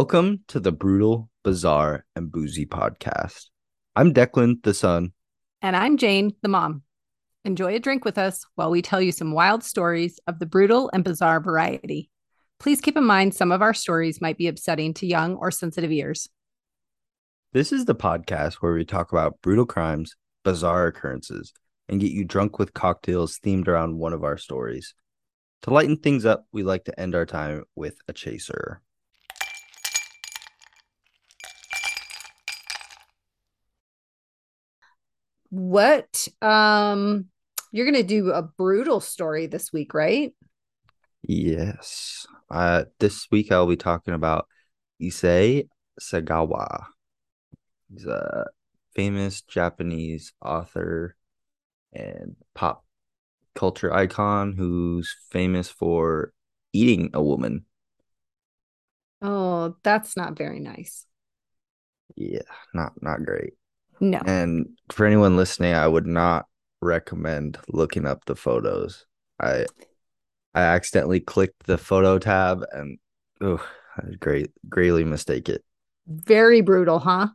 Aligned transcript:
Welcome 0.00 0.44
to 0.48 0.58
the 0.58 0.72
Brutal, 0.72 1.28
Bizarre, 1.44 2.06
and 2.16 2.32
Boozy 2.32 2.64
podcast. 2.64 3.48
I'm 3.94 4.14
Declan, 4.14 4.62
the 4.62 4.72
son. 4.72 5.12
And 5.60 5.76
I'm 5.76 5.98
Jane, 5.98 6.34
the 6.40 6.48
mom. 6.48 6.84
Enjoy 7.44 7.74
a 7.74 7.78
drink 7.78 8.06
with 8.06 8.16
us 8.16 8.46
while 8.54 8.70
we 8.70 8.80
tell 8.80 9.02
you 9.02 9.12
some 9.12 9.32
wild 9.32 9.62
stories 9.62 10.18
of 10.26 10.38
the 10.38 10.46
brutal 10.46 10.90
and 10.94 11.04
bizarre 11.04 11.38
variety. 11.38 12.08
Please 12.58 12.80
keep 12.80 12.96
in 12.96 13.04
mind 13.04 13.34
some 13.34 13.52
of 13.52 13.60
our 13.60 13.74
stories 13.74 14.22
might 14.22 14.38
be 14.38 14.46
upsetting 14.46 14.94
to 14.94 15.06
young 15.06 15.34
or 15.34 15.50
sensitive 15.50 15.92
ears. 15.92 16.30
This 17.52 17.70
is 17.70 17.84
the 17.84 17.94
podcast 17.94 18.54
where 18.54 18.72
we 18.72 18.86
talk 18.86 19.12
about 19.12 19.42
brutal 19.42 19.66
crimes, 19.66 20.16
bizarre 20.44 20.86
occurrences, 20.86 21.52
and 21.90 22.00
get 22.00 22.10
you 22.10 22.24
drunk 22.24 22.58
with 22.58 22.72
cocktails 22.72 23.38
themed 23.38 23.68
around 23.68 23.98
one 23.98 24.14
of 24.14 24.24
our 24.24 24.38
stories. 24.38 24.94
To 25.64 25.74
lighten 25.74 25.98
things 25.98 26.24
up, 26.24 26.46
we 26.52 26.62
like 26.62 26.84
to 26.86 26.98
end 26.98 27.14
our 27.14 27.26
time 27.26 27.64
with 27.76 27.98
a 28.08 28.14
chaser. 28.14 28.80
What 35.50 36.28
um 36.42 37.26
you're 37.72 37.86
going 37.90 38.02
to 38.02 38.08
do 38.08 38.30
a 38.32 38.42
brutal 38.42 39.00
story 39.00 39.46
this 39.46 39.72
week, 39.72 39.94
right? 39.94 40.32
Yes. 41.22 42.26
Uh 42.50 42.84
this 42.98 43.30
week 43.30 43.52
I'll 43.52 43.66
be 43.66 43.76
talking 43.76 44.14
about 44.14 44.48
Issei 45.00 45.68
Sagawa. 46.00 46.86
He's 47.92 48.06
a 48.06 48.46
famous 48.94 49.42
Japanese 49.42 50.32
author 50.42 51.16
and 51.92 52.36
pop 52.54 52.84
culture 53.54 53.92
icon 53.94 54.54
who's 54.54 55.16
famous 55.30 55.68
for 55.70 56.32
eating 56.72 57.10
a 57.14 57.22
woman. 57.22 57.66
Oh, 59.22 59.76
that's 59.82 60.16
not 60.16 60.36
very 60.36 60.60
nice. 60.60 61.06
Yeah, 62.16 62.42
not 62.74 63.00
not 63.02 63.24
great. 63.24 63.54
No. 64.00 64.20
And 64.24 64.66
for 64.90 65.06
anyone 65.06 65.36
listening, 65.36 65.74
I 65.74 65.86
would 65.86 66.06
not 66.06 66.46
recommend 66.80 67.58
looking 67.68 68.06
up 68.06 68.24
the 68.24 68.36
photos. 68.36 69.06
I 69.40 69.66
I 70.54 70.62
accidentally 70.62 71.20
clicked 71.20 71.66
the 71.66 71.78
photo 71.78 72.18
tab 72.18 72.64
and 72.72 72.98
oh, 73.40 73.64
I 73.96 74.14
great 74.18 74.52
greatly 74.68 75.04
mistake 75.04 75.48
it. 75.48 75.64
Very 76.06 76.60
brutal, 76.60 76.98
huh? 76.98 77.28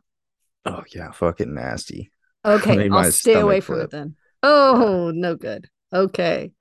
Oh 0.64 0.82
yeah, 0.94 1.12
fucking 1.12 1.54
nasty. 1.54 2.10
Okay, 2.44 2.88
I'll 2.92 3.12
stay 3.12 3.34
away 3.34 3.60
from 3.60 3.80
it 3.80 3.90
then. 3.90 4.16
Oh, 4.42 5.10
no 5.14 5.34
good. 5.34 5.68
Okay. 5.92 6.52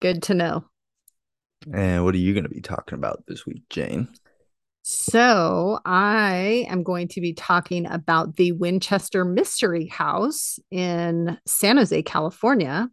Good 0.00 0.22
to 0.24 0.34
know. 0.34 0.64
And 1.72 2.04
what 2.04 2.14
are 2.14 2.18
you 2.18 2.32
going 2.32 2.44
to 2.44 2.50
be 2.50 2.62
talking 2.62 2.96
about 2.96 3.24
this 3.26 3.44
week, 3.44 3.62
Jane? 3.68 4.08
So, 4.92 5.78
I 5.84 6.66
am 6.68 6.82
going 6.82 7.06
to 7.08 7.20
be 7.20 7.32
talking 7.32 7.86
about 7.86 8.34
the 8.34 8.50
Winchester 8.50 9.24
Mystery 9.24 9.86
House 9.86 10.58
in 10.68 11.38
San 11.46 11.76
Jose, 11.76 12.02
California. 12.02 12.90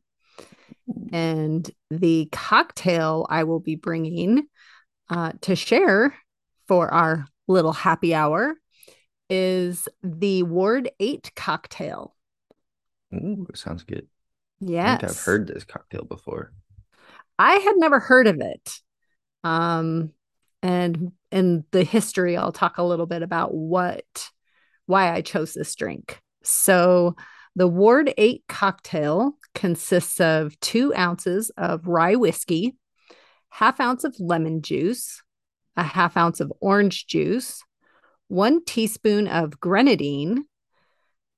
And 1.12 1.68
the 1.90 2.30
cocktail 2.31 3.25
I 3.31 3.45
will 3.45 3.59
be 3.59 3.75
bringing 3.78 4.45
uh, 5.09 5.31
to 5.42 5.56
share 5.56 6.16
for 6.68 6.94
our 6.94 7.25
little 7.48 7.73
happy 7.73 8.14
hour 8.14 8.53
is 9.28 9.90
the 10.03 10.44
Ward 10.44 10.92
8 11.00 11.31
cocktail. 11.36 12.16
Ooh, 13.12 13.47
sounds 13.56 13.81
good. 13.81 14.06
I 14.62 14.68
Yes. 14.68 15.02
think 15.02 15.12
I've 15.12 15.25
heard 15.25 15.47
this 15.47 15.64
cocktail 15.64 16.03
before. 16.03 16.53
I 17.40 17.53
had 17.56 17.78
never 17.78 18.00
heard 18.00 18.28
of 18.28 18.40
it. 18.40 18.81
Um, 19.44 20.12
and 20.62 21.12
in 21.31 21.63
the 21.72 21.84
history, 21.84 22.38
I'll 22.38 22.51
talk 22.51 22.78
a 22.78 22.84
little 22.84 23.06
bit 23.06 23.22
about 23.22 23.53
what 23.53 24.29
why 24.85 25.13
I 25.13 25.22
chose 25.22 25.53
this 25.53 25.75
drink. 25.75 26.22
So 26.44 27.16
the 27.56 27.68
Ward 27.68 28.13
8 28.18 28.44
cocktail 28.47 29.34
consists 29.53 30.22
of 30.22 30.57
two 30.59 30.96
ounces 30.96 31.50
of 31.57 31.88
rye 31.88 32.16
whiskey, 32.16 32.78
half 33.50 33.79
ounce 33.79 34.03
of 34.03 34.16
lemon 34.19 34.62
juice, 34.62 35.22
a 35.75 35.84
half 35.84 36.16
ounce 36.16 36.40
of 36.40 36.53
orange 36.62 37.07
juice, 37.07 37.63
one 38.28 38.63
teaspoon 38.63 39.28
of 39.28 39.59
grenadine, 39.59 40.46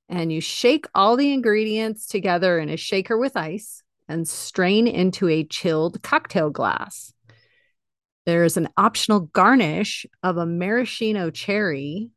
and 0.07 0.31
you 0.31 0.41
shake 0.41 0.87
all 0.93 1.15
the 1.15 1.33
ingredients 1.33 2.07
together 2.07 2.59
in 2.59 2.69
a 2.69 2.77
shaker 2.77 3.17
with 3.17 3.37
ice 3.37 3.83
and 4.07 4.27
strain 4.27 4.87
into 4.87 5.27
a 5.27 5.43
chilled 5.43 6.01
cocktail 6.01 6.49
glass. 6.49 7.13
There's 8.29 8.57
an 8.57 8.69
optional 8.77 9.21
garnish 9.21 10.05
of 10.21 10.37
a 10.37 10.45
maraschino 10.45 11.31
cherry. 11.31 12.11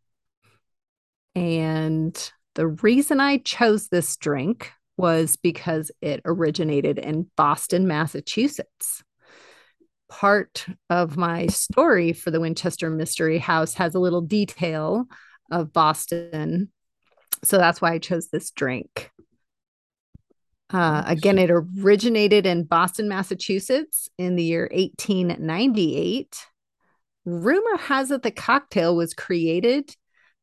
And 1.34 2.32
the 2.54 2.66
reason 2.66 3.18
I 3.18 3.38
chose 3.38 3.88
this 3.88 4.18
drink 4.18 4.70
was 4.98 5.36
because 5.36 5.90
it 6.02 6.20
originated 6.26 6.98
in 6.98 7.30
Boston, 7.34 7.86
Massachusetts. 7.86 9.02
Part 10.10 10.66
of 10.90 11.16
my 11.16 11.46
story 11.46 12.12
for 12.12 12.30
the 12.30 12.40
Winchester 12.40 12.90
Mystery 12.90 13.38
House 13.38 13.72
has 13.76 13.94
a 13.94 13.98
little 13.98 14.20
detail 14.20 15.06
of 15.50 15.72
Boston. 15.72 16.70
So 17.42 17.56
that's 17.56 17.80
why 17.80 17.92
I 17.92 17.98
chose 17.98 18.28
this 18.28 18.50
drink. 18.50 19.10
Uh, 20.72 21.02
again, 21.06 21.38
it 21.38 21.50
originated 21.50 22.46
in 22.46 22.64
Boston, 22.64 23.06
Massachusetts 23.08 24.08
in 24.16 24.36
the 24.36 24.42
year 24.42 24.68
1898. 24.72 26.46
Rumor 27.26 27.76
has 27.78 28.10
it 28.10 28.22
the 28.22 28.30
cocktail 28.30 28.96
was 28.96 29.12
created 29.12 29.94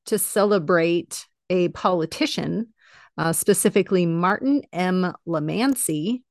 to 0.05 0.19
celebrate 0.19 1.25
a 1.49 1.69
politician, 1.69 2.67
uh, 3.17 3.33
specifically 3.33 4.05
Martin 4.05 4.61
M. 4.71 5.13
Lomasney. 5.27 6.21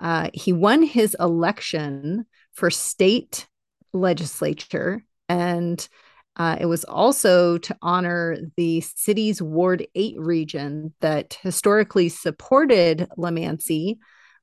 Uh, 0.00 0.30
he 0.32 0.52
won 0.52 0.82
his 0.82 1.14
election 1.20 2.24
for 2.54 2.70
state 2.70 3.46
legislature, 3.92 5.04
and 5.28 5.86
uh, 6.36 6.56
it 6.60 6.66
was 6.66 6.84
also 6.84 7.58
to 7.58 7.76
honor 7.80 8.36
the 8.56 8.80
city's 8.80 9.40
Ward 9.40 9.86
8 9.94 10.18
region 10.18 10.92
that 11.00 11.38
historically 11.42 12.08
supported 12.08 13.08
Lomasney, 13.16 13.98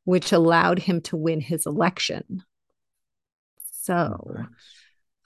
which 0.06 0.32
allowed 0.32 0.80
him 0.80 1.02
to 1.02 1.18
win 1.18 1.42
his 1.42 1.66
election. 1.66 2.44
So, 3.72 4.46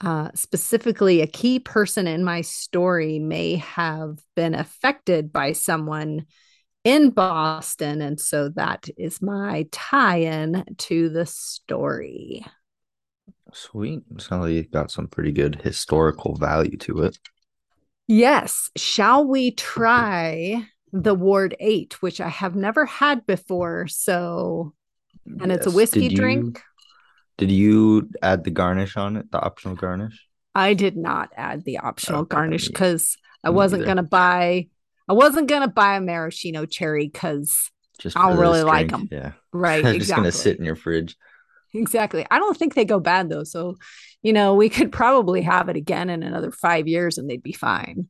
uh, 0.00 0.30
specifically, 0.34 1.20
a 1.20 1.26
key 1.26 1.60
person 1.60 2.06
in 2.06 2.24
my 2.24 2.40
story 2.40 3.18
may 3.18 3.56
have 3.56 4.18
been 4.34 4.54
affected 4.54 5.32
by 5.32 5.52
someone 5.52 6.26
in 6.82 7.10
Boston. 7.10 8.02
And 8.02 8.20
so 8.20 8.50
that 8.50 8.88
is 8.96 9.22
my 9.22 9.66
tie 9.72 10.18
in 10.18 10.64
to 10.78 11.08
the 11.10 11.26
story. 11.26 12.44
Sweet. 13.56 14.02
Sounds 14.18 14.42
like 14.44 14.52
you've 14.52 14.70
got 14.70 14.90
some 14.90 15.08
pretty 15.08 15.32
good 15.32 15.60
historical 15.62 16.36
value 16.36 16.76
to 16.78 17.02
it. 17.02 17.18
Yes. 18.06 18.70
Shall 18.76 19.26
we 19.26 19.50
try 19.52 20.66
the 20.92 21.14
Ward 21.14 21.56
8, 21.58 22.00
which 22.02 22.20
I 22.20 22.28
have 22.28 22.54
never 22.54 22.84
had 22.86 23.26
before? 23.26 23.86
So, 23.88 24.74
and 25.40 25.50
it's 25.50 25.66
a 25.66 25.70
whiskey 25.70 26.00
Did 26.02 26.12
you- 26.12 26.18
drink. 26.18 26.62
Did 27.38 27.50
you 27.50 28.08
add 28.22 28.44
the 28.44 28.50
garnish 28.50 28.96
on 28.96 29.16
it, 29.18 29.30
the 29.30 29.38
optional 29.38 29.74
garnish? 29.74 30.26
I 30.54 30.72
did 30.72 30.96
not 30.96 31.32
add 31.36 31.64
the 31.64 31.78
optional 31.78 32.20
Okay, 32.22 32.34
garnish 32.34 32.66
because 32.68 33.18
I 33.44 33.50
wasn't 33.50 33.84
going 33.84 33.98
to 33.98 34.02
buy. 34.02 34.68
I 35.06 35.12
wasn't 35.12 35.46
gonna 35.48 35.68
buy 35.68 35.96
a 35.96 36.00
maraschino 36.00 36.64
cherry 36.64 37.06
because 37.06 37.70
I 38.16 38.30
don't 38.30 38.38
really 38.40 38.60
this 38.60 38.64
like 38.64 38.90
them. 38.90 39.08
Yeah. 39.12 39.32
right, 39.52 39.84
They're 39.84 39.94
just 39.98 40.10
gonna 40.10 40.32
sit 40.32 40.58
in 40.58 40.64
your 40.64 40.74
fridge. 40.76 41.16
Exactly. 41.74 42.26
I 42.30 42.38
don't 42.38 42.56
think 42.56 42.74
they 42.74 42.84
go 42.84 43.00
bad 43.00 43.28
though. 43.28 43.44
So, 43.44 43.76
you 44.22 44.32
know, 44.32 44.54
we 44.54 44.68
could 44.68 44.92
probably 44.92 45.42
have 45.42 45.68
it 45.68 45.76
again 45.76 46.10
in 46.10 46.22
another 46.22 46.50
five 46.50 46.88
years 46.88 47.18
and 47.18 47.28
they'd 47.28 47.42
be 47.42 47.52
fine. 47.52 48.08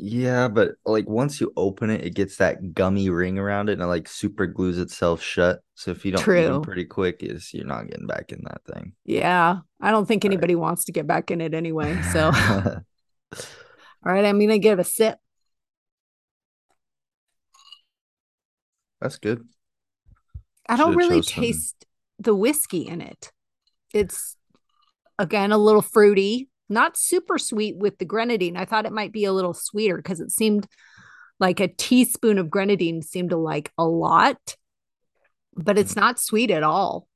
Yeah, 0.00 0.46
but 0.46 0.76
like 0.86 1.08
once 1.08 1.40
you 1.40 1.52
open 1.56 1.90
it, 1.90 2.04
it 2.04 2.14
gets 2.14 2.36
that 2.36 2.72
gummy 2.72 3.10
ring 3.10 3.36
around 3.38 3.68
it 3.68 3.72
and 3.74 3.82
it 3.82 3.86
like 3.86 4.06
super 4.08 4.46
glues 4.46 4.78
itself 4.78 5.20
shut. 5.20 5.60
So 5.74 5.90
if 5.90 6.04
you 6.04 6.12
don't 6.12 6.30
eat 6.32 6.46
'em 6.46 6.60
True. 6.60 6.60
pretty 6.60 6.84
quick, 6.84 7.22
is 7.22 7.52
you're 7.52 7.66
not 7.66 7.88
getting 7.88 8.06
back 8.06 8.30
in 8.32 8.42
that 8.44 8.62
thing. 8.64 8.94
Yeah, 9.04 9.60
I 9.80 9.90
don't 9.90 10.06
think 10.06 10.24
Right. 10.24 10.30
anybody 10.30 10.54
wants 10.54 10.84
to 10.84 10.92
get 10.92 11.06
back 11.06 11.30
in 11.30 11.40
it 11.40 11.54
anyway. 11.54 12.00
So, 12.02 12.30
all 12.30 12.82
right, 14.04 14.24
I'm 14.24 14.38
gonna 14.38 14.58
give 14.58 14.78
it 14.78 14.82
a 14.82 14.84
sip. 14.84 15.18
that's 19.00 19.18
good. 19.18 19.46
I 20.68 20.76
don't 20.76 20.94
Should've 20.94 20.96
really 20.96 21.22
taste 21.22 21.84
the 22.18 22.34
whiskey 22.34 22.86
in 22.86 23.00
it. 23.00 23.32
It's 23.92 24.36
again 25.18 25.52
a 25.52 25.58
little 25.58 25.82
fruity, 25.82 26.48
not 26.68 26.96
super 26.96 27.38
sweet 27.38 27.76
with 27.76 27.98
the 27.98 28.04
grenadine. 28.04 28.56
I 28.56 28.64
thought 28.64 28.86
it 28.86 28.92
might 28.92 29.12
be 29.12 29.24
a 29.24 29.32
little 29.32 29.54
sweeter 29.54 29.96
because 29.96 30.20
it 30.20 30.30
seemed 30.30 30.66
like 31.40 31.60
a 31.60 31.68
teaspoon 31.68 32.38
of 32.38 32.50
grenadine 32.50 33.02
seemed 33.02 33.30
to 33.30 33.36
like 33.36 33.72
a 33.78 33.84
lot, 33.84 34.56
but 35.54 35.78
it's 35.78 35.96
not 35.96 36.18
sweet 36.18 36.50
at 36.50 36.62
all. 36.62 37.06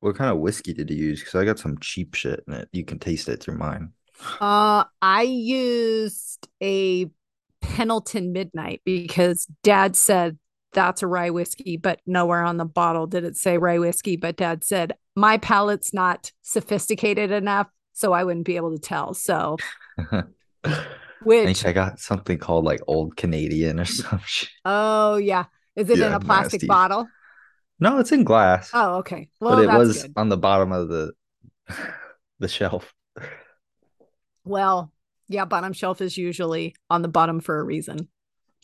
What 0.00 0.16
kind 0.16 0.30
of 0.30 0.38
whiskey 0.38 0.72
did 0.72 0.90
you 0.90 0.96
use? 0.96 1.20
Because 1.20 1.34
I 1.34 1.44
got 1.44 1.58
some 1.58 1.78
cheap 1.78 2.14
shit 2.14 2.44
in 2.46 2.54
it. 2.54 2.68
You 2.72 2.84
can 2.84 2.98
taste 2.98 3.28
it 3.28 3.42
through 3.42 3.58
mine. 3.58 3.92
Uh, 4.40 4.84
I 5.02 5.22
used 5.22 6.48
a 6.62 7.06
Pendleton 7.60 8.32
Midnight 8.32 8.80
because 8.84 9.46
dad 9.62 9.96
said 9.96 10.38
that's 10.72 11.02
a 11.02 11.06
rye 11.06 11.30
whiskey, 11.30 11.76
but 11.76 12.00
nowhere 12.06 12.42
on 12.42 12.56
the 12.56 12.64
bottle 12.64 13.06
did 13.06 13.24
it 13.24 13.36
say 13.36 13.58
rye 13.58 13.78
whiskey. 13.78 14.16
But 14.16 14.36
dad 14.36 14.64
said 14.64 14.94
my 15.16 15.38
palate's 15.38 15.94
not 15.94 16.32
sophisticated 16.42 17.30
enough, 17.30 17.68
so 17.92 18.12
I 18.12 18.24
wouldn't 18.24 18.46
be 18.46 18.56
able 18.56 18.72
to 18.72 18.78
tell. 18.80 19.14
So, 19.14 19.56
I 19.98 20.24
which, 21.22 21.44
think 21.62 21.66
I 21.66 21.72
got 21.72 21.98
something 22.00 22.38
called 22.38 22.64
like 22.64 22.80
Old 22.86 23.16
Canadian 23.16 23.80
or 23.80 23.84
something. 23.86 24.48
oh, 24.64 25.16
yeah. 25.16 25.44
Is 25.76 25.88
it 25.90 26.00
in 26.00 26.12
a 26.12 26.20
plastic 26.20 26.60
nasty. 26.62 26.66
bottle? 26.66 27.08
No, 27.80 27.98
it's 28.00 28.10
in 28.10 28.24
glass, 28.24 28.70
Oh, 28.74 28.96
okay. 28.96 29.28
Well, 29.40 29.54
but 29.56 29.64
it 29.72 29.78
was 29.78 30.02
good. 30.02 30.12
on 30.16 30.28
the 30.28 30.36
bottom 30.36 30.72
of 30.72 30.88
the 30.88 31.12
the 32.40 32.48
shelf. 32.48 32.92
Well, 34.44 34.92
yeah, 35.28 35.44
bottom 35.44 35.72
shelf 35.72 36.00
is 36.00 36.16
usually 36.16 36.74
on 36.90 37.02
the 37.02 37.08
bottom 37.08 37.38
for 37.40 37.58
a 37.58 37.62
reason. 37.62 38.08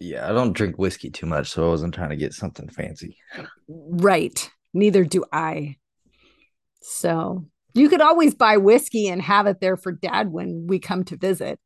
Yeah, 0.01 0.29
I 0.29 0.33
don't 0.33 0.53
drink 0.53 0.79
whiskey 0.79 1.11
too 1.11 1.27
much, 1.27 1.51
so 1.51 1.67
I 1.67 1.69
wasn't 1.69 1.95
trying 1.95 2.11
to 2.11 2.17
get 2.17 2.35
something 2.35 2.69
fancy. 2.69 3.17
Right. 3.69 4.51
Neither 4.73 5.05
do 5.05 5.25
I. 5.33 5.77
So 6.83 7.47
you 7.75 7.89
could 7.89 8.01
always 8.01 8.35
buy 8.35 8.57
whiskey 8.57 9.09
and 9.09 9.23
have 9.23 9.47
it 9.47 9.61
there 9.61 9.77
for 9.77 9.93
dad 9.93 10.33
when 10.33 10.67
we 10.67 10.79
come 10.79 11.05
to 11.05 11.17
visit. 11.17 11.61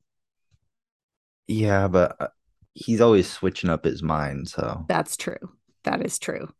Yeah, 1.46 1.88
but 1.88 2.16
uh, 2.20 2.28
he's 2.74 3.00
always 3.00 3.30
switching 3.30 3.70
up 3.70 3.84
his 3.84 4.02
mind, 4.02 4.48
so 4.48 4.84
That's 4.88 5.16
true. 5.16 5.54
That 5.84 6.04
is 6.04 6.18
true. 6.18 6.52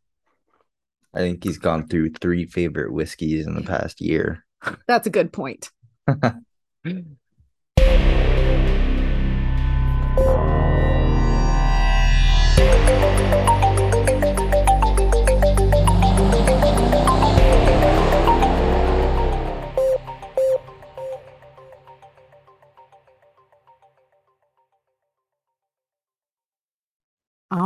I 1.13 1.19
think 1.19 1.43
he's 1.43 1.57
gone 1.57 1.87
through 1.87 2.13
three 2.13 2.45
favorite 2.45 2.93
whiskeys 2.93 3.47
in 3.47 3.55
the 3.55 3.61
past 3.61 4.01
year. 4.01 4.45
That's 4.87 5.07
a 5.07 5.11
good 5.11 5.31
point. 5.31 5.69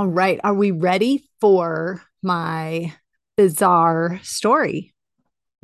All 0.04 0.10
right. 0.10 0.38
Are 0.44 0.54
we 0.54 0.72
ready 0.72 1.24
for 1.40 2.04
my 2.22 2.94
bizarre 3.38 4.20
story? 4.22 4.94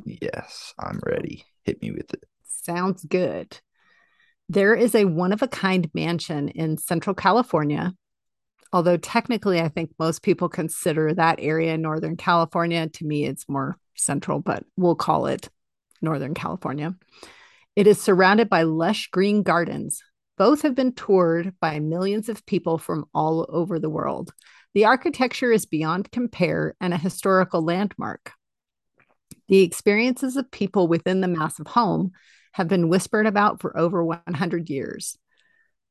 Yes, 0.06 0.72
I'm 0.78 0.98
ready. 1.04 1.44
Hit 1.64 1.82
me 1.82 1.90
with 1.90 2.14
it. 2.14 2.24
Sounds 2.44 3.04
good. 3.04 3.58
There 4.48 4.74
is 4.74 4.94
a 4.94 5.04
one 5.04 5.34
of 5.34 5.42
a 5.42 5.46
kind 5.46 5.90
mansion 5.92 6.48
in 6.48 6.78
Central 6.78 7.12
California. 7.12 7.92
Although 8.72 8.96
technically, 8.96 9.60
I 9.60 9.68
think 9.68 9.90
most 9.98 10.22
people 10.22 10.48
consider 10.48 11.12
that 11.12 11.38
area 11.38 11.76
Northern 11.76 12.16
California. 12.16 12.88
To 12.88 13.04
me, 13.04 13.26
it's 13.26 13.46
more 13.46 13.76
central, 13.94 14.40
but 14.40 14.64
we'll 14.74 14.94
call 14.94 15.26
it 15.26 15.50
Northern 16.00 16.32
California. 16.32 16.94
It 17.76 17.86
is 17.86 18.00
surrounded 18.00 18.48
by 18.48 18.62
lush 18.62 19.10
green 19.10 19.42
gardens. 19.42 20.02
Both 20.40 20.62
have 20.62 20.74
been 20.74 20.94
toured 20.94 21.52
by 21.60 21.80
millions 21.80 22.30
of 22.30 22.46
people 22.46 22.78
from 22.78 23.04
all 23.12 23.44
over 23.50 23.78
the 23.78 23.90
world. 23.90 24.32
The 24.72 24.86
architecture 24.86 25.52
is 25.52 25.66
beyond 25.66 26.10
compare 26.12 26.76
and 26.80 26.94
a 26.94 26.96
historical 26.96 27.62
landmark. 27.62 28.32
The 29.48 29.60
experiences 29.60 30.38
of 30.38 30.50
people 30.50 30.88
within 30.88 31.20
the 31.20 31.28
massive 31.28 31.66
home 31.66 32.12
have 32.52 32.68
been 32.68 32.88
whispered 32.88 33.26
about 33.26 33.60
for 33.60 33.76
over 33.76 34.02
100 34.02 34.70
years. 34.70 35.18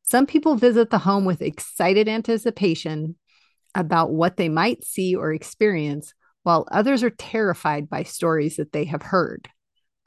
Some 0.01 0.25
people 0.25 0.55
visit 0.55 0.89
the 0.89 0.97
home 0.97 1.25
with 1.25 1.43
excited 1.43 2.09
anticipation 2.09 3.17
about 3.75 4.09
what 4.09 4.37
they 4.37 4.49
might 4.49 4.83
see 4.83 5.15
or 5.15 5.31
experience, 5.31 6.15
while 6.41 6.67
others 6.71 7.03
are 7.03 7.11
terrified 7.11 7.87
by 7.87 8.01
stories 8.01 8.55
that 8.55 8.71
they 8.71 8.85
have 8.85 9.03
heard. 9.03 9.47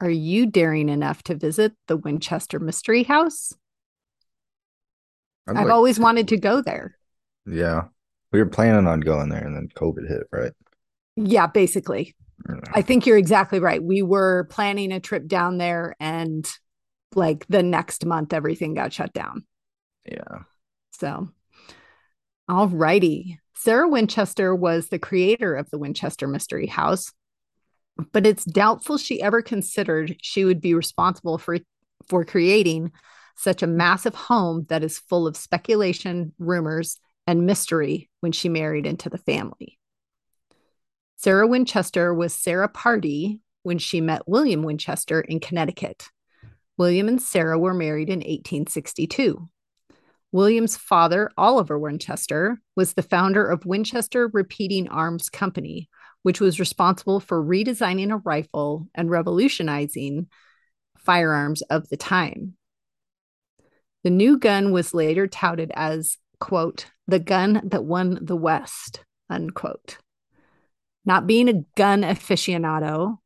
Are 0.01 0.09
you 0.09 0.47
daring 0.47 0.89
enough 0.89 1.23
to 1.23 1.35
visit 1.35 1.71
the 1.87 1.95
Winchester 1.95 2.59
Mystery 2.59 3.03
House? 3.03 3.53
I'd 5.47 5.57
I've 5.57 5.65
like- 5.65 5.73
always 5.73 5.99
wanted 5.99 6.27
to 6.29 6.37
go 6.37 6.61
there. 6.61 6.97
Yeah, 7.45 7.83
we 8.31 8.39
were 8.39 8.49
planning 8.49 8.87
on 8.87 9.01
going 9.01 9.29
there, 9.29 9.45
and 9.45 9.55
then 9.55 9.67
COVID 9.75 10.07
hit, 10.07 10.23
right? 10.31 10.53
Yeah, 11.15 11.47
basically. 11.47 12.15
I 12.73 12.81
think 12.81 13.05
you're 13.05 13.17
exactly 13.17 13.59
right. 13.59 13.81
We 13.81 14.01
were 14.01 14.45
planning 14.49 14.91
a 14.91 14.99
trip 14.99 15.27
down 15.27 15.57
there, 15.57 15.95
and 15.99 16.49
like 17.15 17.45
the 17.47 17.63
next 17.63 18.05
month, 18.05 18.33
everything 18.33 18.73
got 18.73 18.91
shut 18.93 19.13
down. 19.13 19.45
Yeah. 20.05 20.39
So, 20.91 21.29
all 22.49 22.67
righty. 22.67 23.39
Sarah 23.55 23.87
Winchester 23.87 24.53
was 24.53 24.87
the 24.87 24.99
creator 24.99 25.55
of 25.55 25.69
the 25.69 25.77
Winchester 25.77 26.27
Mystery 26.27 26.67
House, 26.67 27.11
but 28.11 28.25
it's 28.25 28.43
doubtful 28.43 28.97
she 28.97 29.21
ever 29.21 29.41
considered 29.41 30.17
she 30.21 30.43
would 30.43 30.59
be 30.59 30.73
responsible 30.73 31.37
for, 31.37 31.59
for 32.07 32.25
creating 32.25 32.91
such 33.35 33.63
a 33.63 33.67
massive 33.67 34.15
home 34.15 34.65
that 34.69 34.83
is 34.83 34.99
full 34.99 35.27
of 35.27 35.37
speculation, 35.37 36.33
rumors, 36.37 36.99
and 37.27 37.45
mystery 37.45 38.09
when 38.19 38.31
she 38.31 38.49
married 38.49 38.85
into 38.85 39.09
the 39.09 39.17
family. 39.17 39.79
Sarah 41.15 41.47
Winchester 41.47 42.13
was 42.13 42.33
Sarah 42.33 42.67
Pardee 42.67 43.39
when 43.63 43.77
she 43.77 44.01
met 44.01 44.27
William 44.27 44.61
Winchester 44.61 45.21
in 45.21 45.39
Connecticut. 45.39 46.09
William 46.77 47.07
and 47.07 47.21
Sarah 47.21 47.57
were 47.57 47.73
married 47.73 48.09
in 48.09 48.19
1862. 48.19 49.49
William's 50.33 50.75
father, 50.75 51.29
Oliver 51.37 51.77
Winchester, 51.77 52.59
was 52.75 52.93
the 52.93 53.03
founder 53.03 53.45
of 53.45 53.65
Winchester 53.65 54.27
Repeating 54.33 54.87
Arms 54.89 55.29
Company, 55.29 55.89
which 56.23 56.41
was 56.41 56.59
responsible 56.59 57.19
for 57.19 57.41
redesigning 57.41 58.11
a 58.11 58.17
rifle 58.17 58.87
and 58.95 59.11
revolutionizing 59.11 60.27
firearms 60.97 61.61
of 61.63 61.87
the 61.89 61.97
time. 61.97 62.55
The 64.03 64.09
new 64.09 64.37
gun 64.37 64.71
was 64.71 64.93
later 64.93 65.27
touted 65.27 65.71
as, 65.75 66.17
quote, 66.39 66.87
the 67.07 67.19
gun 67.19 67.61
that 67.65 67.85
won 67.85 68.19
the 68.21 68.35
West, 68.35 69.03
unquote. 69.29 69.97
Not 71.05 71.27
being 71.27 71.49
a 71.49 71.63
gun 71.75 72.01
aficionado, 72.01 73.17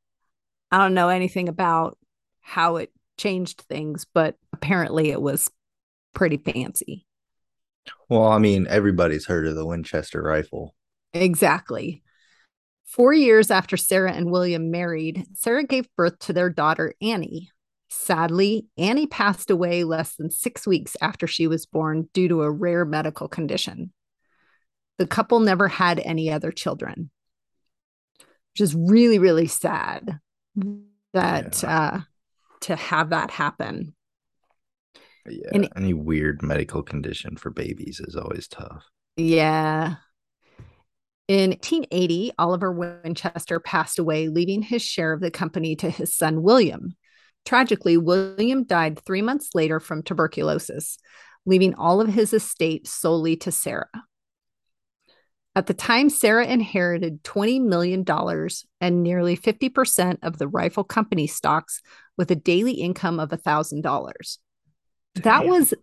I 0.71 0.77
don't 0.79 0.93
know 0.93 1.09
anything 1.09 1.47
about 1.47 1.97
how 2.41 2.77
it 2.77 2.91
changed 3.17 3.61
things, 3.61 4.05
but 4.13 4.35
apparently 4.53 5.09
it 5.09 5.21
was 5.21 5.49
pretty 6.13 6.37
fancy. 6.37 7.05
Well, 8.09 8.27
I 8.27 8.37
mean, 8.37 8.67
everybody's 8.69 9.25
heard 9.25 9.47
of 9.47 9.55
the 9.55 9.65
Winchester 9.65 10.21
rifle. 10.21 10.75
Exactly. 11.13 12.03
Four 12.85 13.13
years 13.13 13.51
after 13.51 13.77
Sarah 13.77 14.13
and 14.13 14.31
William 14.31 14.71
married, 14.71 15.25
Sarah 15.33 15.65
gave 15.65 15.87
birth 15.95 16.19
to 16.19 16.33
their 16.33 16.49
daughter, 16.49 16.93
Annie. 17.01 17.51
Sadly, 17.89 18.67
Annie 18.77 19.07
passed 19.07 19.49
away 19.49 19.83
less 19.83 20.15
than 20.15 20.29
six 20.29 20.67
weeks 20.67 20.97
after 21.01 21.25
she 21.27 21.47
was 21.47 21.65
born 21.65 22.09
due 22.13 22.27
to 22.27 22.41
a 22.43 22.51
rare 22.51 22.83
medical 22.83 23.27
condition. 23.27 23.93
The 24.97 25.07
couple 25.07 25.39
never 25.39 25.67
had 25.67 25.99
any 25.99 26.31
other 26.31 26.51
children, 26.51 27.09
which 28.19 28.61
is 28.61 28.75
really, 28.75 29.19
really 29.19 29.47
sad 29.47 30.19
that 31.13 31.63
uh, 31.63 31.99
to 32.61 32.75
have 32.75 33.11
that 33.11 33.31
happen. 33.31 33.95
Yeah. 35.25 35.49
And- 35.53 35.69
Any 35.75 35.93
weird 35.93 36.41
medical 36.41 36.83
condition 36.83 37.37
for 37.37 37.51
babies 37.51 38.01
is 38.01 38.15
always 38.15 38.47
tough. 38.47 38.83
Yeah. 39.15 39.95
In 41.29 41.51
1880, 41.51 42.33
Oliver 42.37 42.71
Winchester 42.71 43.59
passed 43.59 43.99
away, 43.99 44.27
leaving 44.27 44.61
his 44.61 44.81
share 44.81 45.13
of 45.13 45.21
the 45.21 45.31
company 45.31 45.75
to 45.77 45.89
his 45.89 46.15
son 46.15 46.41
William. 46.41 46.96
Tragically, 47.47 47.95
William 47.95 48.65
died 48.65 48.99
three 48.99 49.21
months 49.21 49.55
later 49.55 49.79
from 49.79 50.03
tuberculosis, 50.03 50.97
leaving 51.45 51.73
all 51.75 52.01
of 52.01 52.09
his 52.09 52.33
estate 52.33 52.85
solely 52.85 53.37
to 53.37 53.53
Sarah. 53.53 53.87
At 55.55 55.67
the 55.67 55.73
time, 55.73 56.09
Sarah 56.09 56.45
inherited 56.45 57.23
$20 57.23 57.61
million 57.61 58.05
and 58.81 59.01
nearly 59.01 59.37
50% 59.37 60.17
of 60.23 60.37
the 60.39 60.47
rifle 60.49 60.83
company 60.83 61.25
stocks 61.25 61.81
with 62.17 62.29
a 62.31 62.35
daily 62.35 62.73
income 62.73 63.17
of 63.17 63.29
$1,000. 63.29 64.37
That 65.15 65.45
was, 65.45 65.73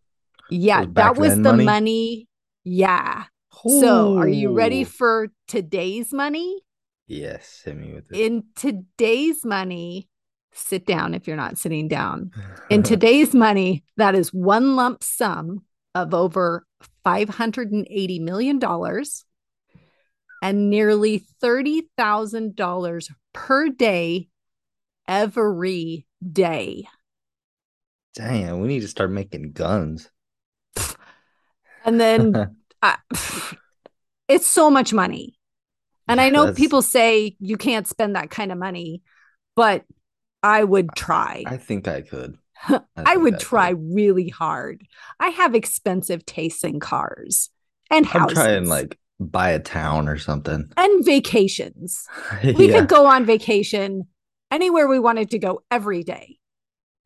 yeah, 0.50 0.80
Was 0.80 0.88
that 0.92 1.16
was 1.16 1.32
the 1.36 1.40
money? 1.44 1.64
money. 1.64 2.28
Yeah. 2.64 3.24
So, 3.66 4.18
are 4.18 4.28
you 4.28 4.52
ready 4.52 4.84
for 4.84 5.28
today's 5.48 6.12
money? 6.12 6.60
Yes, 7.06 7.62
hit 7.64 7.74
me 7.74 7.94
with 7.94 8.12
it. 8.12 8.20
In 8.20 8.44
today's 8.54 9.46
money, 9.46 10.10
sit 10.54 10.86
down 10.86 11.14
if 11.14 11.26
you're 11.26 11.36
not 11.36 11.58
sitting 11.58 11.88
down. 11.88 12.30
In 12.70 12.82
today's 12.82 13.34
money, 13.34 13.84
that 13.96 14.14
is 14.14 14.32
one 14.32 14.76
lump 14.76 15.02
sum 15.02 15.64
of 15.94 16.14
over 16.14 16.66
$580 17.04 18.20
million 18.20 18.60
and 20.42 20.70
nearly 20.70 21.24
$30,000 21.42 23.10
per 23.32 23.68
day, 23.68 24.28
every 25.06 26.06
day. 26.32 26.86
Damn, 28.14 28.60
we 28.60 28.68
need 28.68 28.80
to 28.80 28.88
start 28.88 29.10
making 29.10 29.52
guns. 29.52 30.10
And 31.86 32.00
then 32.00 32.56
I, 32.82 32.96
it's 34.28 34.46
so 34.46 34.70
much 34.70 34.94
money. 34.94 35.38
And 36.08 36.18
I 36.18 36.30
know 36.30 36.46
That's- 36.46 36.58
people 36.58 36.80
say 36.80 37.36
you 37.40 37.58
can't 37.58 37.86
spend 37.86 38.16
that 38.16 38.30
kind 38.30 38.50
of 38.50 38.56
money, 38.56 39.02
but 39.54 39.84
I 40.44 40.62
would 40.62 40.90
try. 40.94 41.42
I 41.46 41.56
think 41.56 41.88
I 41.88 42.02
could. 42.02 42.36
I, 42.68 42.78
think 42.78 43.22
would 43.22 43.34
I 43.34 43.36
could. 43.36 43.40
try 43.40 43.68
really 43.70 44.28
hard. 44.28 44.86
I 45.18 45.28
have 45.28 45.54
expensive 45.54 46.26
tastes 46.26 46.64
in 46.64 46.80
cars 46.80 47.48
and 47.90 48.04
I'm 48.06 48.12
houses 48.12 48.34
trying 48.34 48.68
like 48.68 48.98
buy 49.18 49.50
a 49.50 49.58
town 49.58 50.06
or 50.06 50.18
something. 50.18 50.70
and 50.76 51.04
vacations. 51.04 52.06
We 52.44 52.68
yeah. 52.68 52.80
could 52.80 52.88
go 52.88 53.06
on 53.06 53.24
vacation 53.24 54.06
anywhere 54.50 54.86
we 54.86 54.98
wanted 54.98 55.30
to 55.30 55.38
go 55.38 55.62
every 55.70 56.02
day. 56.02 56.36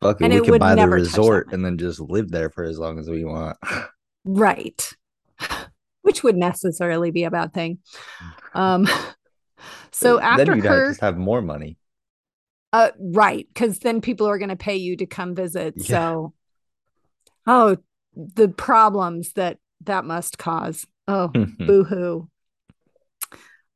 Fuck 0.01 0.19
and 0.21 0.33
we 0.33 0.39
it 0.39 0.45
could 0.45 0.59
buy 0.59 0.71
the 0.71 0.75
never 0.75 0.97
touch 0.99 1.11
that 1.11 1.17
resort 1.17 1.53
and 1.53 1.63
then 1.63 1.77
just 1.77 2.01
live 2.01 2.31
there 2.31 2.49
for 2.49 2.65
as 2.65 2.77
long 2.77 2.99
as 2.99 3.09
we 3.09 3.23
want. 3.23 3.57
Right. 4.25 4.93
Which 6.01 6.23
would 6.23 6.35
necessarily 6.35 7.09
be 7.09 7.23
a 7.23 7.31
bad 7.31 7.53
thing. 7.53 7.79
Um 8.53 8.87
so 9.91 10.17
then 10.17 10.25
after 10.25 10.55
you'd 10.55 10.65
have, 10.65 10.73
her 10.73 10.87
just 10.89 11.01
have 11.01 11.17
more 11.17 11.41
money. 11.41 11.77
Uh 12.73 12.91
right, 12.99 13.47
because 13.53 13.79
then 13.79 14.01
people 14.01 14.27
are 14.27 14.37
gonna 14.37 14.55
pay 14.55 14.75
you 14.77 14.97
to 14.97 15.05
come 15.05 15.35
visit. 15.35 15.73
Yeah. 15.77 15.83
So 15.85 16.33
oh 17.47 17.77
the 18.15 18.49
problems 18.49 19.33
that 19.33 19.57
that 19.85 20.05
must 20.05 20.37
cause. 20.37 20.85
Oh, 21.07 21.29
boo-hoo. 21.29 22.29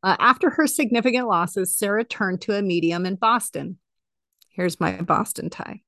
Uh, 0.04 0.16
after 0.20 0.50
her 0.50 0.68
significant 0.68 1.28
losses, 1.28 1.76
Sarah 1.76 2.04
turned 2.04 2.42
to 2.42 2.56
a 2.56 2.62
medium 2.62 3.06
in 3.06 3.16
Boston. 3.16 3.80
Here's 4.50 4.80
my 4.80 5.02
Boston 5.02 5.50
tie. 5.50 5.82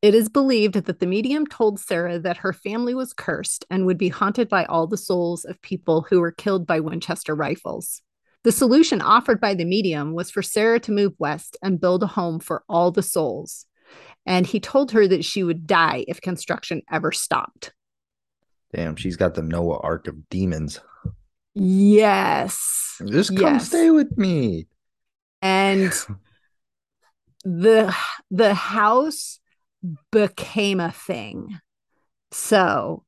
It 0.00 0.14
is 0.14 0.28
believed 0.28 0.74
that 0.74 0.98
the 1.00 1.06
medium 1.06 1.46
told 1.46 1.78
Sarah 1.78 2.18
that 2.20 2.38
her 2.38 2.52
family 2.52 2.94
was 2.94 3.12
cursed 3.12 3.64
and 3.68 3.84
would 3.84 3.98
be 3.98 4.08
haunted 4.08 4.48
by 4.48 4.64
all 4.64 4.86
the 4.86 4.96
souls 4.96 5.44
of 5.44 5.60
people 5.60 6.06
who 6.08 6.20
were 6.20 6.32
killed 6.32 6.66
by 6.66 6.80
Winchester 6.80 7.34
rifles. 7.34 8.00
The 8.44 8.52
solution 8.52 9.00
offered 9.00 9.40
by 9.40 9.54
the 9.54 9.64
medium 9.64 10.14
was 10.14 10.30
for 10.30 10.42
Sarah 10.42 10.80
to 10.80 10.92
move 10.92 11.12
west 11.18 11.56
and 11.62 11.80
build 11.80 12.02
a 12.02 12.08
home 12.08 12.40
for 12.40 12.64
all 12.68 12.90
the 12.90 13.02
souls. 13.02 13.66
And 14.26 14.46
he 14.46 14.58
told 14.60 14.92
her 14.92 15.06
that 15.06 15.24
she 15.24 15.42
would 15.42 15.66
die 15.66 16.04
if 16.08 16.20
construction 16.20 16.82
ever 16.90 17.12
stopped. 17.12 17.72
Damn, 18.74 18.96
she's 18.96 19.16
got 19.16 19.34
the 19.34 19.42
Noah 19.42 19.78
Ark 19.80 20.08
of 20.08 20.28
demons. 20.28 20.80
Yes. 21.54 23.00
Just 23.06 23.36
come 23.36 23.54
Yes. 23.54 23.66
stay 23.66 23.90
with 23.90 24.16
me. 24.16 24.66
and 25.42 25.92
the 27.44 27.94
the 28.30 28.54
house 28.54 29.40
became 30.12 30.78
a 30.80 30.92
thing 30.92 31.58
so 32.30 33.04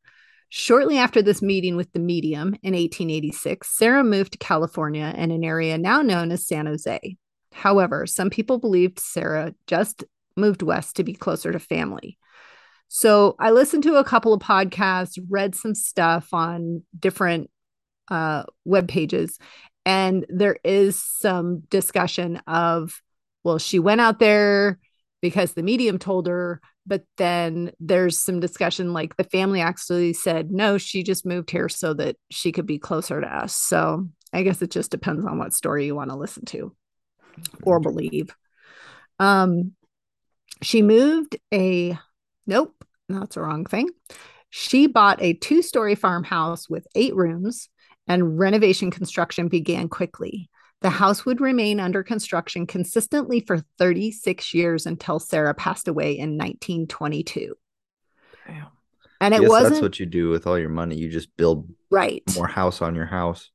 shortly 0.56 0.98
after 0.98 1.20
this 1.20 1.42
meeting 1.42 1.74
with 1.74 1.92
the 1.94 1.98
medium 1.98 2.54
in 2.62 2.74
1886 2.74 3.68
sarah 3.68 4.04
moved 4.04 4.30
to 4.30 4.38
california 4.38 5.12
in 5.16 5.32
an 5.32 5.42
area 5.42 5.76
now 5.76 6.00
known 6.00 6.30
as 6.30 6.46
san 6.46 6.66
jose. 6.66 7.16
However 7.52 8.06
some 8.06 8.30
people 8.30 8.60
believed 8.60 9.00
sarah 9.00 9.52
just 9.66 10.04
moved 10.36 10.62
west 10.62 10.94
to 10.94 11.02
be 11.02 11.12
closer 11.12 11.50
to 11.50 11.58
family. 11.58 12.18
So 12.86 13.34
i 13.40 13.50
listened 13.50 13.82
to 13.82 13.96
a 13.96 14.04
couple 14.04 14.32
of 14.32 14.40
podcasts 14.40 15.18
read 15.28 15.56
some 15.56 15.74
stuff 15.74 16.32
on 16.32 16.84
different 16.96 17.50
uh, 18.06 18.44
web 18.64 18.86
pages 18.86 19.40
and 19.84 20.24
there 20.28 20.58
is 20.62 21.02
some 21.02 21.64
discussion 21.68 22.40
of 22.46 23.02
well 23.42 23.58
she 23.58 23.80
went 23.80 24.00
out 24.00 24.20
there 24.20 24.78
because 25.24 25.54
the 25.54 25.62
medium 25.62 25.98
told 25.98 26.26
her 26.26 26.60
but 26.86 27.02
then 27.16 27.72
there's 27.80 28.20
some 28.20 28.40
discussion 28.40 28.92
like 28.92 29.16
the 29.16 29.24
family 29.24 29.62
actually 29.62 30.12
said 30.12 30.50
no 30.50 30.76
she 30.76 31.02
just 31.02 31.24
moved 31.24 31.50
here 31.50 31.66
so 31.66 31.94
that 31.94 32.16
she 32.30 32.52
could 32.52 32.66
be 32.66 32.78
closer 32.78 33.22
to 33.22 33.26
us. 33.26 33.56
So 33.56 34.06
i 34.34 34.42
guess 34.42 34.60
it 34.60 34.70
just 34.70 34.90
depends 34.90 35.24
on 35.24 35.38
what 35.38 35.54
story 35.54 35.86
you 35.86 35.94
want 35.94 36.10
to 36.10 36.16
listen 36.16 36.44
to 36.46 36.76
or 37.62 37.80
believe. 37.80 38.36
Um 39.18 39.72
she 40.60 40.82
moved 40.82 41.38
a 41.52 41.98
nope 42.46 42.74
that's 43.08 43.36
the 43.36 43.40
wrong 43.40 43.64
thing. 43.64 43.88
She 44.50 44.86
bought 44.86 45.22
a 45.22 45.32
two-story 45.32 45.94
farmhouse 45.94 46.68
with 46.68 46.86
eight 46.94 47.16
rooms 47.16 47.70
and 48.06 48.38
renovation 48.38 48.90
construction 48.90 49.48
began 49.48 49.88
quickly. 49.88 50.50
The 50.84 50.90
house 50.90 51.24
would 51.24 51.40
remain 51.40 51.80
under 51.80 52.02
construction 52.02 52.66
consistently 52.66 53.40
for 53.40 53.64
36 53.78 54.52
years 54.52 54.84
until 54.84 55.18
Sarah 55.18 55.54
passed 55.54 55.88
away 55.88 56.12
in 56.12 56.36
1922. 56.36 57.54
Damn. 58.46 58.66
And 59.18 59.32
it 59.32 59.40
guess 59.40 59.48
wasn't 59.48 59.72
that's 59.72 59.82
what 59.82 59.98
you 59.98 60.04
do 60.04 60.28
with 60.28 60.46
all 60.46 60.58
your 60.58 60.68
money. 60.68 60.96
You 60.96 61.08
just 61.08 61.34
build 61.38 61.70
right. 61.90 62.22
more 62.34 62.46
house 62.46 62.82
on 62.82 62.94
your 62.94 63.06
house. 63.06 63.50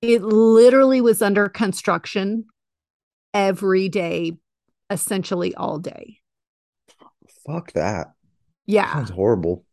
It 0.00 0.22
literally 0.22 1.00
was 1.00 1.22
under 1.22 1.48
construction 1.48 2.44
every 3.34 3.88
day, 3.88 4.38
essentially 4.90 5.52
all 5.56 5.80
day. 5.80 6.20
Fuck 7.48 7.72
that. 7.72 8.12
Yeah. 8.66 8.92
Sounds 8.92 9.10
horrible. 9.10 9.64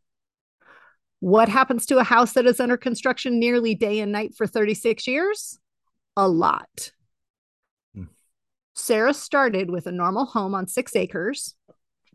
What 1.19 1.47
happens 1.47 1.85
to 1.85 1.99
a 1.99 2.03
house 2.03 2.33
that 2.33 2.47
is 2.47 2.59
under 2.59 2.75
construction 2.75 3.37
nearly 3.37 3.75
day 3.75 3.99
and 3.99 4.11
night 4.11 4.33
for 4.35 4.47
36 4.47 5.05
years? 5.05 5.59
A 6.17 6.27
lot. 6.27 6.91
Hmm. 7.95 8.05
Sarah 8.75 9.13
started 9.13 9.69
with 9.69 9.87
a 9.87 9.91
normal 9.91 10.25
home 10.25 10.53
on 10.53 10.67
six 10.67 10.95
acres 10.95 11.55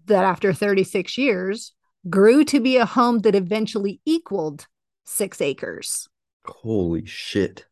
that, 0.06 0.24
after 0.24 0.52
36 0.52 1.16
years, 1.16 1.72
grew 2.10 2.44
to 2.44 2.60
be 2.60 2.76
a 2.76 2.84
home 2.84 3.20
that 3.20 3.34
eventually 3.34 4.00
equaled 4.04 4.66
six 5.04 5.40
acres. 5.40 6.08
Holy 6.44 7.06
shit. 7.06 7.64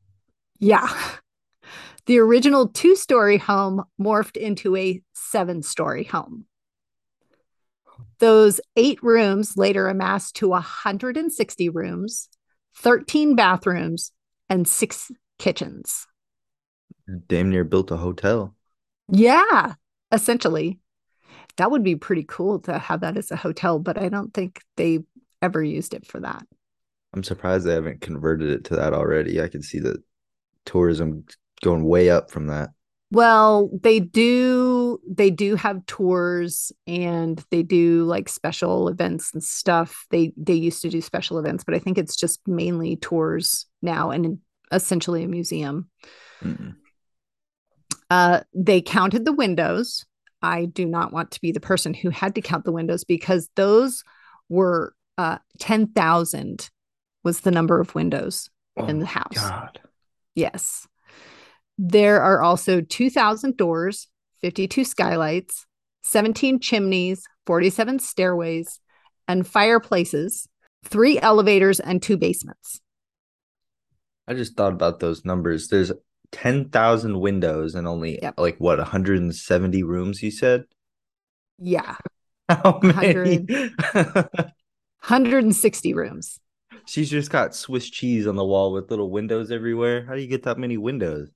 Yeah. 0.59 0.89
The 2.07 2.19
original 2.19 2.67
two 2.67 2.97
story 2.97 3.37
home 3.37 3.85
morphed 4.01 4.37
into 4.37 4.75
a 4.75 5.01
seven 5.13 5.63
story 5.63 6.03
home. 6.03 6.47
Those 8.19 8.61
eight 8.75 9.01
rooms 9.03 9.57
later 9.57 9.87
amassed 9.87 10.35
to 10.37 10.49
160 10.49 11.69
rooms, 11.69 12.29
13 12.75 13.37
bathrooms, 13.37 14.11
and 14.49 14.67
six 14.67 15.13
kitchens. 15.39 16.09
Damn 17.29 17.51
near 17.51 17.65
built 17.65 17.91
a 17.91 17.97
hotel. 17.97 18.55
Yeah, 19.11 19.75
essentially. 20.13 20.79
That 21.57 21.71
would 21.71 21.83
be 21.83 21.97
pretty 21.97 22.25
cool 22.27 22.61
to 22.61 22.79
have 22.79 23.01
that 23.01 23.17
as 23.17 23.31
a 23.31 23.37
hotel, 23.37 23.79
but 23.79 23.99
I 23.99 24.09
don't 24.09 24.33
think 24.33 24.63
they 24.77 25.01
ever 25.43 25.63
used 25.63 25.95
it 25.95 26.07
for 26.07 26.21
that. 26.21 26.47
I'm 27.13 27.25
surprised 27.25 27.67
they 27.67 27.75
haven't 27.75 28.01
converted 28.01 28.51
it 28.51 28.65
to 28.67 28.77
that 28.77 28.95
already. 28.95 29.43
I 29.43 29.49
can 29.49 29.63
see 29.63 29.81
the 29.81 30.03
tourism 30.65 31.25
going 31.63 31.85
way 31.85 32.11
up 32.11 32.31
from 32.31 32.47
that. 32.47 32.71
Well, 33.13 33.71
they 33.83 33.99
do 33.99 35.01
they 35.09 35.31
do 35.31 35.57
have 35.57 35.85
tours 35.87 36.71
and 36.87 37.45
they 37.51 37.65
do 37.65 38.05
like 38.05 38.29
special 38.29 38.89
events 38.89 39.35
and 39.35 39.43
stuff. 39.43 40.07
They 40.11 40.33
they 40.37 40.55
used 40.55 40.83
to 40.83 40.89
do 40.89 41.01
special 41.01 41.39
events, 41.39 41.65
but 41.65 41.75
I 41.75 41.81
think 41.81 41.99
it's 41.99 42.15
just 42.15 42.41
mainly 42.47 42.97
tours 42.97 43.67
now 43.83 44.11
and 44.11 44.39
essentially 44.71 45.25
a 45.25 45.29
museum. 45.29 45.91
Mm-mm. 46.45 46.77
Uh, 48.11 48.41
they 48.53 48.83
counted 48.83 49.25
the 49.25 49.33
windows. 49.33 50.05
I 50.43 50.65
do 50.65 50.85
not 50.85 51.13
want 51.13 51.31
to 51.33 51.41
be 51.41 51.53
the 51.53 51.61
person 51.61 51.95
who 51.95 52.11
had 52.11 52.35
to 52.35 52.43
count 52.43 52.65
the 52.65 52.73
windows 52.73 53.05
because 53.05 53.49
those 53.57 54.05
were 54.49 54.95
uh, 55.17 55.39
10,000 55.59 56.71
was 57.23 57.41
the 57.41 57.51
number 57.51 57.81
of 57.81 57.95
windows 57.95 58.51
in 58.89 58.99
the 58.99 59.07
house. 59.07 59.35
God. 59.35 59.81
Yes. 60.35 60.89
There 61.77 62.23
are 62.23 62.43
also 62.43 62.81
2,000 62.81 63.57
doors, 63.57 64.09
52 64.41 64.85
skylights, 64.85 65.67
17 66.03 66.61
chimneys, 66.61 67.27
47 67.47 67.99
stairways, 67.99 68.81
and 69.29 69.47
fireplaces, 69.47 70.49
three 70.85 71.19
elevators, 71.21 71.79
and 71.79 72.03
two 72.03 72.17
basements. 72.17 72.81
I 74.27 74.35
just 74.35 74.57
thought 74.57 74.73
about 74.73 75.01
those 75.01 75.25
numbers. 75.25 75.69
There's 75.69 75.93
10,000 76.33 77.21
windows 77.21 77.75
and 77.75 77.87
only 77.87 78.19
Yep. 78.23 78.35
like 78.39 78.57
what 78.59 78.79
170 78.79 79.83
rooms 79.83 80.23
you 80.23 80.31
said? 80.31 80.65
Yeah. 81.59 81.97
How 82.49 82.81
many? 82.83 83.47
160 85.01 85.95
rooms. 85.95 86.41
She's 86.87 87.11
just 87.11 87.31
got 87.31 87.55
Swiss 87.55 87.89
cheese 87.89 88.27
on 88.27 88.37
the 88.37 88.45
wall 88.45 88.73
with 88.73 88.91
little 88.91 89.11
windows 89.11 89.51
everywhere. 89.51 90.05
How 90.07 90.15
do 90.15 90.21
you 90.21 90.27
get 90.27 90.43
that 90.45 90.59
many 90.59 90.77
windows? 90.77 91.31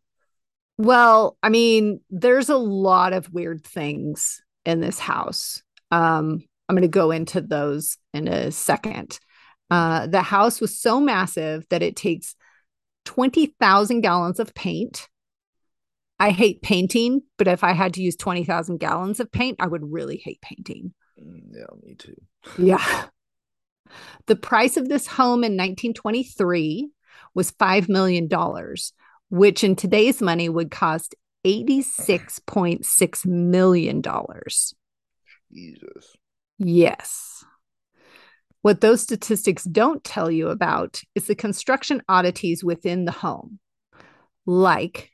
Well, 0.79 1.37
I 1.43 1.51
mean, 1.51 2.01
there's 2.11 2.49
a 2.49 2.57
lot 2.57 3.13
of 3.13 3.33
weird 3.33 3.65
things 3.65 4.43
in 4.65 4.81
this 4.81 4.99
house. 4.99 5.63
Um, 5.91 6.43
I'm 6.69 6.75
going 6.75 6.83
to 6.83 6.89
go 6.89 7.11
into 7.11 7.41
those 7.41 7.97
in 8.13 8.27
a 8.27 8.51
second. 8.51 9.19
Uh, 9.71 10.07
the 10.07 10.23
house 10.23 10.61
was 10.61 10.79
so 10.79 10.99
massive 11.01 11.65
that 11.71 11.83
it 11.83 11.95
takes 11.97 12.35
20,000 13.05 14.01
gallons 14.01 14.41
of 14.41 14.55
paint. 14.55 15.09
I 16.19 16.31
hate 16.31 16.63
painting, 16.63 17.23
but 17.39 17.49
if 17.49 17.65
I 17.65 17.73
had 17.73 17.95
to 17.95 18.03
use 18.03 18.17
20,000 18.17 18.79
gallons 18.79 19.21
of 19.21 19.33
paint, 19.33 19.57
I 19.61 19.67
would 19.67 19.93
really 19.93 20.17
hate 20.17 20.41
painting. 20.41 20.95
Mm, 21.21 21.41
yeah, 21.53 21.65
me 21.83 21.95
too. 21.95 22.15
Yeah. 22.59 23.07
The 24.27 24.37
price 24.37 24.77
of 24.77 24.89
this 24.89 25.07
home 25.07 25.45
in 25.45 25.53
1923 25.53 26.91
was 27.35 27.53
$5 27.53 27.89
million, 27.89 28.29
which 29.29 29.65
in 29.65 29.77
today's 29.77 30.23
money 30.23 30.49
would 30.49 30.71
cost 30.71 31.15
$86.6 31.45 33.27
million. 33.27 34.03
Jesus. 35.53 36.17
Yes. 36.59 37.45
What 38.65 38.81
those 38.81 39.03
statistics 39.03 39.65
don't 39.65 40.03
tell 40.03 40.31
you 40.31 40.49
about 40.49 41.03
is 41.15 41.27
the 41.27 41.35
construction 41.35 42.01
oddities 42.09 42.65
within 42.65 43.05
the 43.05 43.13
home. 43.13 43.59
Like, 44.47 45.11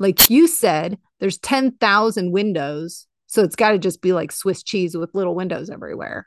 like 0.00 0.30
you 0.30 0.48
said, 0.48 0.98
there's 1.20 1.38
10,000 1.38 2.32
windows. 2.32 3.06
So 3.28 3.44
it's 3.44 3.54
got 3.54 3.70
to 3.70 3.78
just 3.78 4.02
be 4.02 4.12
like 4.12 4.32
Swiss 4.32 4.64
cheese 4.64 4.96
with 4.96 5.14
little 5.14 5.36
windows 5.36 5.70
everywhere. 5.70 6.26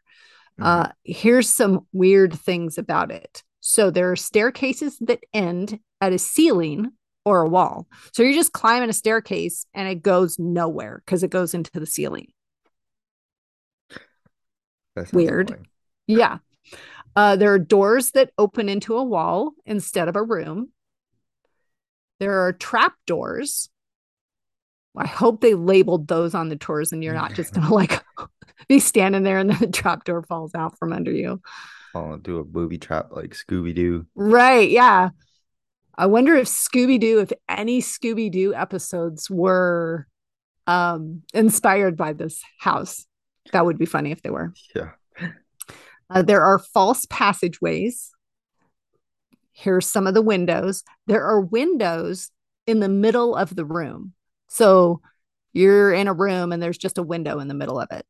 Mm-hmm. 0.57 0.63
Uh, 0.63 0.88
here's 1.03 1.50
some 1.50 1.88
weird 1.91 2.33
things 2.33 2.77
about 2.77 3.12
it. 3.12 3.43
So 3.59 3.91
there 3.91 4.09
are 4.13 4.15
staircases 4.15 4.97
that 5.00 5.19
end 5.33 5.77
at 6.00 6.13
a 6.13 6.17
ceiling 6.17 6.91
or 7.25 7.41
a 7.41 7.50
wall. 7.50 7.89
So 8.13 8.24
you're 8.24 8.31
just 8.31 8.53
climbing 8.53 8.89
a 8.89 8.93
staircase 8.93 9.65
and 9.74 9.89
it 9.89 10.01
goes 10.01 10.39
nowhere 10.39 11.03
because 11.05 11.21
it 11.21 11.31
goes 11.31 11.53
into 11.53 11.77
the 11.77 11.85
ceiling. 11.85 12.27
Weird. 15.12 15.50
Annoying. 15.50 15.67
Yeah. 16.07 16.38
Uh, 17.15 17.36
there 17.36 17.53
are 17.53 17.60
doors 17.60 18.12
that 18.12 18.31
open 18.38 18.67
into 18.67 18.98
a 18.98 19.03
wall 19.03 19.53
instead 19.65 20.07
of 20.07 20.15
a 20.15 20.24
room. 20.24 20.72
There 22.19 22.45
are 22.45 22.53
trap 22.53 22.93
doors. 23.05 23.69
I 24.98 25.07
hope 25.07 25.41
they 25.41 25.53
labeled 25.53 26.07
those 26.07 26.34
on 26.34 26.50
the 26.50 26.55
tours 26.55 26.91
and 26.91 27.03
you're 27.03 27.13
not 27.13 27.34
just 27.34 27.53
going 27.53 27.67
to 27.67 27.74
like 27.74 28.03
be 28.67 28.79
standing 28.79 29.24
there 29.24 29.39
and 29.39 29.51
the 29.51 29.67
trap 29.67 30.03
door 30.03 30.24
falls 30.24 30.55
out 30.55 30.77
from 30.77 30.93
under 30.93 31.12
you. 31.12 31.41
Fall 31.93 32.15
into 32.15 32.39
a 32.39 32.43
booby 32.43 32.77
trap 32.77 33.07
like 33.12 33.31
Scooby 33.31 33.74
Doo. 33.74 34.05
Right. 34.15 34.69
Yeah. 34.69 35.10
I 35.98 36.07
wonder 36.07 36.36
if 36.36 36.48
Scooby 36.48 37.00
Doo, 37.00 37.19
if 37.19 37.31
any 37.48 37.81
Scooby 37.81 38.29
Doo 38.29 38.53
episodes 38.53 39.29
were 39.29 40.07
um, 40.67 41.22
inspired 41.34 41.95
by 41.95 42.13
this 42.13 42.41
house. 42.60 43.05
That 43.53 43.65
would 43.65 43.77
be 43.77 43.86
funny 43.86 44.12
if 44.12 44.22
they 44.22 44.29
were. 44.29 44.53
Yeah. 44.75 44.91
Uh, 46.09 46.21
there 46.21 46.43
are 46.43 46.59
false 46.59 47.05
passageways. 47.09 48.12
Here's 49.51 49.88
some 49.88 50.07
of 50.07 50.13
the 50.13 50.21
windows. 50.21 50.83
There 51.07 51.24
are 51.24 51.39
windows 51.39 52.31
in 52.67 52.79
the 52.79 52.89
middle 52.89 53.35
of 53.35 53.55
the 53.55 53.65
room. 53.65 54.13
So 54.50 55.01
you're 55.53 55.93
in 55.93 56.07
a 56.07 56.13
room 56.13 56.51
and 56.51 56.62
there's 56.62 56.77
just 56.77 56.97
a 56.97 57.03
window 57.03 57.39
in 57.39 57.47
the 57.47 57.53
middle 57.53 57.79
of 57.79 57.88
it. 57.91 58.05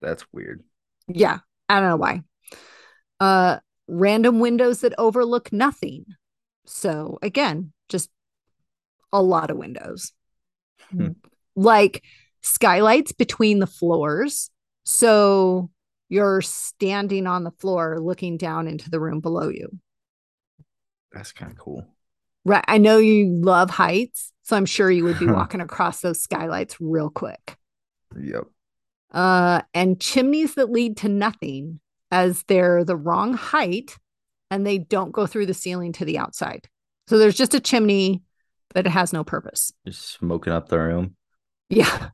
That's 0.00 0.24
weird. 0.32 0.62
Yeah. 1.08 1.38
I 1.68 1.80
don't 1.80 1.88
know 1.88 1.96
why. 1.96 2.22
Uh, 3.20 3.58
random 3.88 4.38
windows 4.38 4.80
that 4.80 4.94
overlook 4.96 5.52
nothing. 5.52 6.06
So 6.66 7.18
again, 7.22 7.72
just 7.88 8.08
a 9.12 9.22
lot 9.22 9.50
of 9.50 9.56
windows. 9.56 10.12
Hmm. 10.90 11.08
Like 11.56 12.04
skylights 12.42 13.12
between 13.12 13.58
the 13.58 13.66
floors. 13.66 14.50
So 14.84 15.70
you're 16.08 16.40
standing 16.40 17.26
on 17.26 17.44
the 17.44 17.50
floor 17.50 17.98
looking 18.00 18.36
down 18.36 18.66
into 18.66 18.90
the 18.90 19.00
room 19.00 19.20
below 19.20 19.48
you. 19.48 19.68
That's 21.12 21.32
kind 21.32 21.52
of 21.52 21.58
cool. 21.58 21.86
Right. 22.44 22.64
I 22.66 22.78
know 22.78 22.98
you 22.98 23.28
love 23.42 23.70
heights, 23.70 24.32
so 24.42 24.56
I'm 24.56 24.66
sure 24.66 24.90
you 24.90 25.04
would 25.04 25.18
be 25.18 25.26
walking 25.30 25.60
across 25.60 26.00
those 26.00 26.22
skylights 26.22 26.76
real 26.80 27.10
quick. 27.10 27.56
Yep. 28.18 28.44
Uh, 29.10 29.62
and 29.74 30.00
chimneys 30.00 30.54
that 30.54 30.70
lead 30.70 30.96
to 30.98 31.08
nothing 31.08 31.80
as 32.10 32.42
they're 32.44 32.84
the 32.84 32.96
wrong 32.96 33.34
height 33.34 33.96
and 34.50 34.66
they 34.66 34.78
don't 34.78 35.12
go 35.12 35.26
through 35.26 35.46
the 35.46 35.54
ceiling 35.54 35.92
to 35.92 36.04
the 36.04 36.18
outside. 36.18 36.68
So 37.06 37.18
there's 37.18 37.36
just 37.36 37.54
a 37.54 37.60
chimney, 37.60 38.22
but 38.74 38.86
it 38.86 38.90
has 38.90 39.12
no 39.12 39.24
purpose. 39.24 39.72
Just 39.86 40.10
smoking 40.10 40.52
up 40.52 40.68
the 40.68 40.78
room. 40.78 41.16
Yeah. 41.68 42.10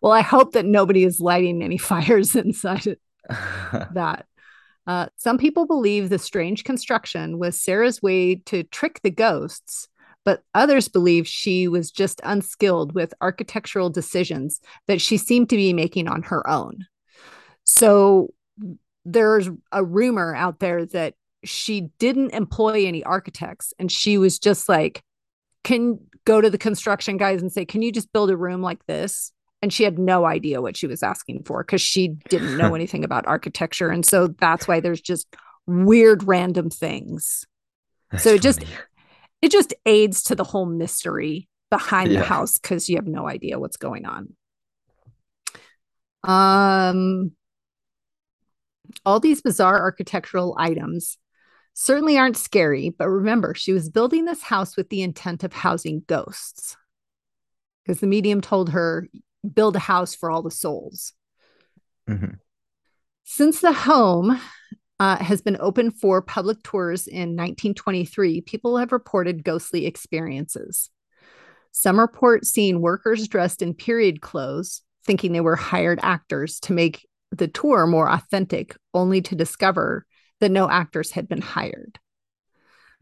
Well, 0.00 0.12
I 0.12 0.20
hope 0.20 0.52
that 0.52 0.64
nobody 0.64 1.04
is 1.04 1.20
lighting 1.20 1.62
any 1.62 1.78
fires 1.78 2.36
inside 2.36 2.96
that. 3.28 4.26
Uh, 4.86 5.06
some 5.16 5.36
people 5.36 5.66
believe 5.66 6.08
the 6.08 6.18
strange 6.18 6.64
construction 6.64 7.38
was 7.38 7.60
Sarah's 7.60 8.00
way 8.00 8.36
to 8.46 8.62
trick 8.64 9.00
the 9.02 9.10
ghosts, 9.10 9.86
but 10.24 10.42
others 10.54 10.88
believe 10.88 11.28
she 11.28 11.68
was 11.68 11.90
just 11.90 12.22
unskilled 12.24 12.94
with 12.94 13.12
architectural 13.20 13.90
decisions 13.90 14.60
that 14.86 15.02
she 15.02 15.18
seemed 15.18 15.50
to 15.50 15.56
be 15.56 15.74
making 15.74 16.08
on 16.08 16.22
her 16.22 16.48
own. 16.48 16.86
So 17.64 18.32
there's 19.04 19.50
a 19.72 19.84
rumor 19.84 20.34
out 20.34 20.58
there 20.58 20.86
that 20.86 21.14
she 21.44 21.90
didn't 21.98 22.30
employ 22.30 22.86
any 22.86 23.04
architects 23.04 23.72
and 23.78 23.92
she 23.92 24.18
was 24.18 24.38
just 24.38 24.68
like 24.68 25.02
can 25.64 25.98
go 26.24 26.40
to 26.40 26.50
the 26.50 26.58
construction 26.58 27.16
guys 27.16 27.40
and 27.40 27.52
say 27.52 27.64
can 27.64 27.80
you 27.80 27.92
just 27.92 28.12
build 28.12 28.30
a 28.30 28.36
room 28.36 28.60
like 28.60 28.84
this 28.86 29.32
and 29.60 29.72
she 29.72 29.84
had 29.84 29.98
no 29.98 30.24
idea 30.24 30.62
what 30.62 30.76
she 30.76 30.86
was 30.86 31.02
asking 31.02 31.42
for 31.44 31.62
because 31.62 31.80
she 31.80 32.08
didn't 32.28 32.56
know 32.56 32.74
anything 32.74 33.04
about 33.04 33.26
architecture 33.26 33.90
and 33.90 34.04
so 34.04 34.28
that's 34.28 34.68
why 34.68 34.80
there's 34.80 35.00
just 35.00 35.26
weird 35.66 36.22
random 36.24 36.70
things 36.70 37.44
that's 38.10 38.24
so 38.24 38.34
it 38.34 38.42
just 38.42 38.64
it 39.42 39.50
just 39.50 39.74
aids 39.86 40.22
to 40.22 40.34
the 40.34 40.44
whole 40.44 40.66
mystery 40.66 41.48
behind 41.70 42.10
yeah. 42.10 42.20
the 42.20 42.26
house 42.26 42.58
because 42.58 42.88
you 42.88 42.96
have 42.96 43.06
no 43.06 43.28
idea 43.28 43.58
what's 43.58 43.76
going 43.76 44.06
on 44.06 44.34
um 46.24 47.32
all 49.04 49.20
these 49.20 49.42
bizarre 49.42 49.80
architectural 49.80 50.54
items 50.58 51.18
certainly 51.78 52.18
aren't 52.18 52.36
scary, 52.36 52.90
but 52.90 53.08
remember, 53.08 53.54
she 53.54 53.72
was 53.72 53.88
building 53.88 54.24
this 54.24 54.42
house 54.42 54.76
with 54.76 54.88
the 54.88 55.00
intent 55.00 55.44
of 55.44 55.52
housing 55.52 56.02
ghosts. 56.08 56.76
Because 57.84 58.00
the 58.00 58.08
medium 58.08 58.40
told 58.40 58.70
her, 58.70 59.06
build 59.54 59.76
a 59.76 59.80
house 59.80 60.14
for 60.14 60.30
all 60.30 60.42
the 60.42 60.50
souls. 60.50 61.12
Mm-hmm. 62.08 62.34
Since 63.24 63.60
the 63.60 63.72
home 63.72 64.40
uh, 65.00 65.16
has 65.22 65.42
been 65.42 65.58
open 65.60 65.90
for 65.90 66.22
public 66.22 66.62
tours 66.62 67.06
in 67.06 67.36
1923, 67.36 68.40
people 68.42 68.78
have 68.78 68.92
reported 68.92 69.44
ghostly 69.44 69.86
experiences. 69.86 70.90
Some 71.72 72.00
report 72.00 72.46
seeing 72.46 72.80
workers 72.80 73.28
dressed 73.28 73.62
in 73.62 73.74
period 73.74 74.20
clothes, 74.20 74.82
thinking 75.04 75.32
they 75.32 75.40
were 75.40 75.56
hired 75.56 76.00
actors 76.02 76.58
to 76.60 76.72
make 76.72 77.06
the 77.30 77.48
tour 77.48 77.86
more 77.86 78.10
authentic, 78.10 78.76
only 78.94 79.20
to 79.22 79.36
discover 79.36 80.06
that 80.40 80.50
no 80.50 80.68
actors 80.68 81.10
had 81.10 81.28
been 81.28 81.42
hired. 81.42 81.98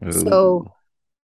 Ooh. 0.05 0.11
So, 0.11 0.73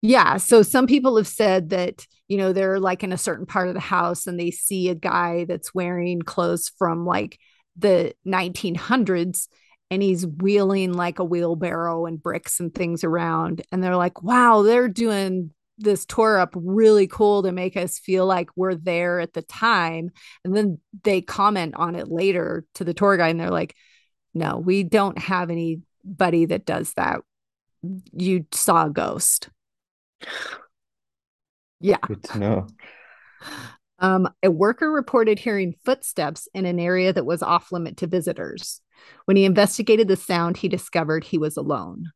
yeah. 0.02 0.38
So 0.38 0.62
some 0.62 0.88
people 0.88 1.18
have 1.18 1.28
said 1.28 1.70
that, 1.70 2.08
you 2.28 2.38
know, 2.38 2.54
they're 2.54 2.80
like 2.80 3.04
in 3.04 3.12
a 3.12 3.18
certain 3.18 3.46
part 3.46 3.68
of 3.68 3.74
the 3.74 3.80
house 3.80 4.28
and 4.28 4.40
they 4.40 4.52
see 4.52 4.90
a 4.90 4.96
guy 4.96 5.46
that's 5.46 5.74
wearing 5.74 6.22
clothes 6.22 6.72
from 6.78 7.06
like 7.06 7.38
the 7.76 8.14
1900s 8.26 9.48
and 9.92 10.02
he's 10.02 10.26
wheeling 10.26 10.94
like 10.94 11.20
a 11.20 11.24
wheelbarrow 11.24 12.06
and 12.06 12.22
bricks 12.22 12.60
and 12.60 12.74
things 12.74 13.04
around. 13.04 13.62
And 13.72 13.84
they're 13.84 13.96
like, 13.96 14.22
wow, 14.22 14.62
they're 14.62 14.88
doing 14.88 15.52
this 15.80 16.06
tour 16.06 16.38
up 16.38 16.54
really 16.56 17.08
cool 17.08 17.44
to 17.44 17.52
make 17.52 17.76
us 17.76 18.00
feel 18.00 18.26
like 18.26 18.50
we're 18.56 18.76
there 18.76 19.20
at 19.20 19.34
the 19.34 19.42
time. 19.42 20.12
And 20.46 20.56
then 20.56 20.80
they 21.04 21.22
comment 21.22 21.76
on 21.76 21.96
it 21.96 22.10
later 22.10 22.66
to 22.76 22.84
the 22.84 22.94
tour 22.94 23.18
guide 23.18 23.32
and 23.32 23.40
they're 23.40 23.50
like, 23.50 23.76
no, 24.34 24.58
we 24.58 24.84
don't 24.84 25.18
have 25.18 25.50
anybody 25.50 26.46
that 26.46 26.66
does 26.66 26.94
that, 26.94 27.22
you 28.14 28.46
saw 28.52 28.86
a 28.86 28.90
ghost. 28.90 29.50
Yeah. 31.80 31.98
Good 32.02 32.24
to 32.26 32.40
know. 32.40 32.68
Um, 34.00 34.30
a 34.44 34.52
worker 34.52 34.92
reported 34.92 35.40
hearing 35.40 35.76
footsteps 35.84 36.48
in 36.54 36.66
an 36.66 36.80
area 36.80 37.12
that 37.12 37.26
was 37.26 37.44
off 37.44 37.72
limit 37.72 37.98
to 37.98 38.08
visitors. 38.08 38.82
When 39.26 39.38
he 39.38 39.46
investigated 39.46 40.08
the 40.08 40.16
sound, 40.16 40.58
he 40.58 40.68
discovered 40.68 41.24
he 41.24 41.38
was 41.38 41.58
alone. 41.58 42.12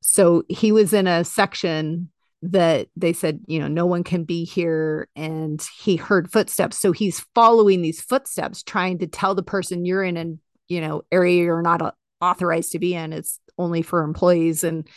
So 0.00 0.44
he 0.48 0.72
was 0.72 0.92
in 0.92 1.06
a 1.06 1.24
section 1.24 2.10
that 2.42 2.88
they 2.96 3.12
said, 3.12 3.40
you 3.46 3.60
know, 3.60 3.68
no 3.68 3.86
one 3.86 4.02
can 4.02 4.24
be 4.24 4.44
here. 4.44 5.08
And 5.14 5.64
he 5.78 5.96
heard 5.96 6.32
footsteps. 6.32 6.78
So 6.78 6.92
he's 6.92 7.24
following 7.34 7.82
these 7.82 8.00
footsteps, 8.00 8.62
trying 8.62 8.98
to 8.98 9.06
tell 9.06 9.34
the 9.34 9.44
person 9.44 9.84
you're 9.84 10.02
in 10.02 10.16
an, 10.16 10.40
you 10.68 10.80
know, 10.80 11.02
area 11.12 11.44
you're 11.44 11.62
not 11.62 11.94
authorized 12.20 12.72
to 12.72 12.78
be 12.78 12.94
in. 12.94 13.12
It's 13.12 13.38
only 13.58 13.82
for 13.82 14.02
employees. 14.02 14.64
And 14.64 14.88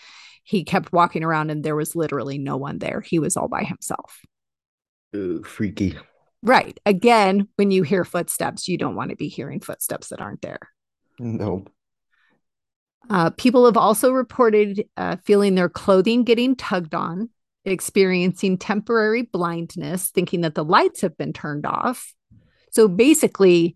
he 0.45 0.63
kept 0.63 0.93
walking 0.93 1.23
around 1.23 1.49
and 1.49 1.63
there 1.63 1.75
was 1.75 1.95
literally 1.95 2.37
no 2.37 2.55
one 2.55 2.77
there. 2.77 3.01
He 3.01 3.17
was 3.17 3.35
all 3.35 3.47
by 3.47 3.63
himself. 3.63 4.21
Ooh, 5.15 5.43
freaky. 5.43 5.97
Right. 6.43 6.79
Again, 6.85 7.47
when 7.55 7.71
you 7.71 7.81
hear 7.81 8.05
footsteps, 8.05 8.67
you 8.67 8.77
don't 8.77 8.95
want 8.95 9.09
to 9.09 9.15
be 9.15 9.27
hearing 9.27 9.59
footsteps 9.59 10.09
that 10.09 10.21
aren't 10.21 10.43
there. 10.43 10.59
No. 11.17 11.65
Uh, 13.09 13.31
people 13.31 13.65
have 13.65 13.75
also 13.75 14.11
reported 14.11 14.85
uh, 14.97 15.15
feeling 15.25 15.55
their 15.55 15.69
clothing 15.69 16.23
getting 16.23 16.55
tugged 16.55 16.93
on, 16.93 17.29
experiencing 17.65 18.59
temporary 18.59 19.23
blindness, 19.23 20.11
thinking 20.11 20.41
that 20.41 20.53
the 20.53 20.63
lights 20.63 21.01
have 21.01 21.17
been 21.17 21.33
turned 21.33 21.65
off. 21.65 22.13
So 22.69 22.87
basically, 22.87 23.75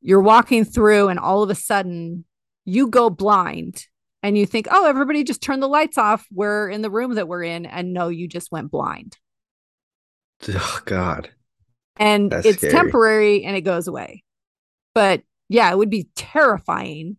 you're 0.00 0.22
walking 0.22 0.64
through 0.64 1.08
and 1.08 1.18
all 1.18 1.42
of 1.42 1.50
a 1.50 1.56
sudden 1.56 2.24
you 2.64 2.86
go 2.86 3.10
blind 3.10 3.84
and 4.22 4.36
you 4.36 4.46
think, 4.46 4.66
oh, 4.70 4.86
everybody 4.86 5.24
just 5.24 5.42
turned 5.42 5.62
the 5.62 5.68
lights 5.68 5.98
off. 5.98 6.26
We're 6.32 6.68
in 6.68 6.82
the 6.82 6.90
room 6.90 7.14
that 7.14 7.28
we're 7.28 7.44
in. 7.44 7.66
And 7.66 7.92
no, 7.92 8.08
you 8.08 8.26
just 8.28 8.50
went 8.50 8.70
blind. 8.70 9.16
Oh, 10.48 10.80
God. 10.84 11.30
And 11.96 12.30
That's 12.30 12.46
it's 12.46 12.58
scary. 12.58 12.72
temporary 12.72 13.44
and 13.44 13.56
it 13.56 13.62
goes 13.62 13.88
away. 13.88 14.22
But 14.94 15.22
yeah, 15.48 15.70
it 15.70 15.78
would 15.78 15.90
be 15.90 16.08
terrifying 16.14 17.16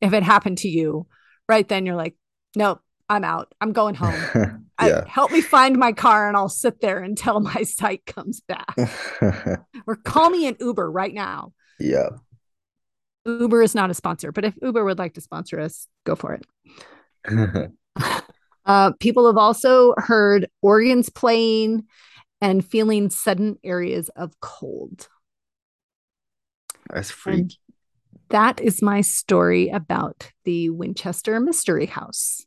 if 0.00 0.12
it 0.12 0.22
happened 0.22 0.58
to 0.58 0.68
you. 0.68 1.06
Right 1.48 1.66
then, 1.68 1.86
you're 1.86 1.96
like, 1.96 2.14
nope, 2.56 2.80
I'm 3.08 3.24
out. 3.24 3.52
I'm 3.60 3.72
going 3.72 3.94
home. 3.96 4.66
I- 4.78 5.02
help 5.06 5.30
me 5.30 5.40
find 5.42 5.76
my 5.78 5.92
car 5.92 6.26
and 6.28 6.36
I'll 6.36 6.48
sit 6.48 6.80
there 6.80 7.00
until 7.00 7.40
my 7.40 7.62
sight 7.64 8.06
comes 8.06 8.40
back. 8.40 8.74
or 9.86 9.96
call 9.96 10.30
me 10.30 10.46
an 10.46 10.56
Uber 10.60 10.90
right 10.90 11.12
now. 11.12 11.52
yeah. 11.78 12.08
Uber 13.24 13.62
is 13.62 13.74
not 13.74 13.90
a 13.90 13.94
sponsor, 13.94 14.32
but 14.32 14.44
if 14.44 14.54
Uber 14.62 14.84
would 14.84 14.98
like 14.98 15.14
to 15.14 15.20
sponsor 15.20 15.60
us, 15.60 15.86
go 16.04 16.14
for 16.14 16.34
it. 16.34 17.72
Uh, 18.66 18.92
people 19.00 19.26
have 19.26 19.38
also 19.38 19.94
heard 19.96 20.46
organs 20.62 21.08
playing 21.08 21.84
and 22.40 22.64
feeling 22.64 23.10
sudden 23.10 23.58
areas 23.64 24.10
of 24.10 24.38
cold. 24.40 25.08
That's 26.92 27.10
freaky. 27.10 27.58
That 28.28 28.60
is 28.60 28.80
my 28.80 29.00
story 29.00 29.70
about 29.70 30.30
the 30.44 30.70
Winchester 30.70 31.40
Mystery 31.40 31.86
House. 31.86 32.46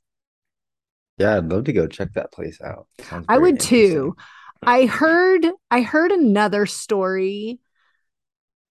Yeah, 1.17 1.37
I'd 1.37 1.51
love 1.51 1.65
to 1.65 1.73
go 1.73 1.87
check 1.87 2.13
that 2.13 2.31
place 2.31 2.61
out. 2.61 2.87
I 3.27 3.37
would 3.37 3.59
too. 3.59 4.15
I 4.61 4.85
heard 4.85 5.45
I 5.69 5.81
heard 5.81 6.11
another 6.11 6.65
story 6.65 7.59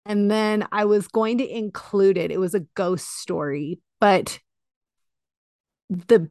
and 0.05 0.31
then 0.31 0.67
I 0.73 0.85
was 0.85 1.09
going 1.09 1.39
to 1.39 1.49
include 1.49 2.17
it. 2.19 2.31
It 2.31 2.41
was 2.41 2.55
a 2.55 2.61
ghost 2.75 3.09
story, 3.21 3.81
but 4.01 4.41
the 5.91 6.31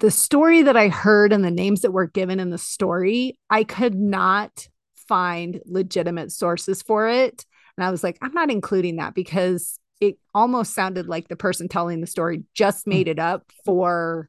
the 0.00 0.10
story 0.10 0.62
that 0.62 0.76
I 0.76 0.88
heard 0.88 1.32
and 1.32 1.44
the 1.44 1.50
names 1.50 1.82
that 1.82 1.92
were 1.92 2.06
given 2.06 2.40
in 2.40 2.50
the 2.50 2.58
story, 2.58 3.38
I 3.48 3.64
could 3.64 3.94
not 3.94 4.68
find 5.08 5.60
legitimate 5.66 6.32
sources 6.32 6.82
for 6.82 7.08
it. 7.08 7.44
And 7.76 7.84
I 7.84 7.90
was 7.90 8.02
like, 8.02 8.18
I'm 8.20 8.32
not 8.34 8.50
including 8.50 8.96
that 8.96 9.14
because 9.14 9.78
it 10.00 10.18
almost 10.34 10.74
sounded 10.74 11.06
like 11.06 11.28
the 11.28 11.36
person 11.36 11.68
telling 11.68 12.00
the 12.00 12.06
story 12.06 12.42
just 12.54 12.86
made 12.86 13.06
it 13.08 13.20
up 13.20 13.44
for 13.64 14.28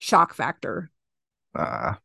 shock 0.00 0.34
factor. 0.34 0.90
Ah, 1.52 2.00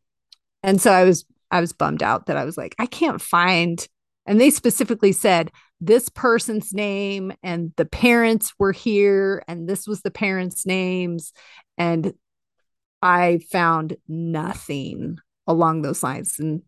And 0.63 0.81
so 0.81 0.91
I 0.91 1.03
was 1.03 1.25
I 1.51 1.62
was 1.62 1.73
bummed 1.73 2.03
out 2.03 2.27
that 2.27 2.38
I 2.38 2.45
was 2.45 2.57
like, 2.57 2.75
I 2.77 2.85
can't 2.85 3.21
find 3.21 3.85
and 4.29 4.39
they 4.39 4.51
specifically 4.51 5.11
said 5.11 5.51
this 5.81 6.07
person's 6.07 6.71
name 6.71 7.33
and 7.41 7.73
the 7.77 7.85
parents 7.85 8.53
were 8.59 8.71
here 8.71 9.43
and 9.47 9.67
this 9.67 9.87
was 9.87 10.01
the 10.03 10.11
parents' 10.11 10.67
names 10.67 11.33
and 11.79 12.13
I 13.01 13.39
found 13.51 13.97
nothing 14.07 15.17
along 15.47 15.81
those 15.81 16.03
lines 16.03 16.37
and 16.37 16.61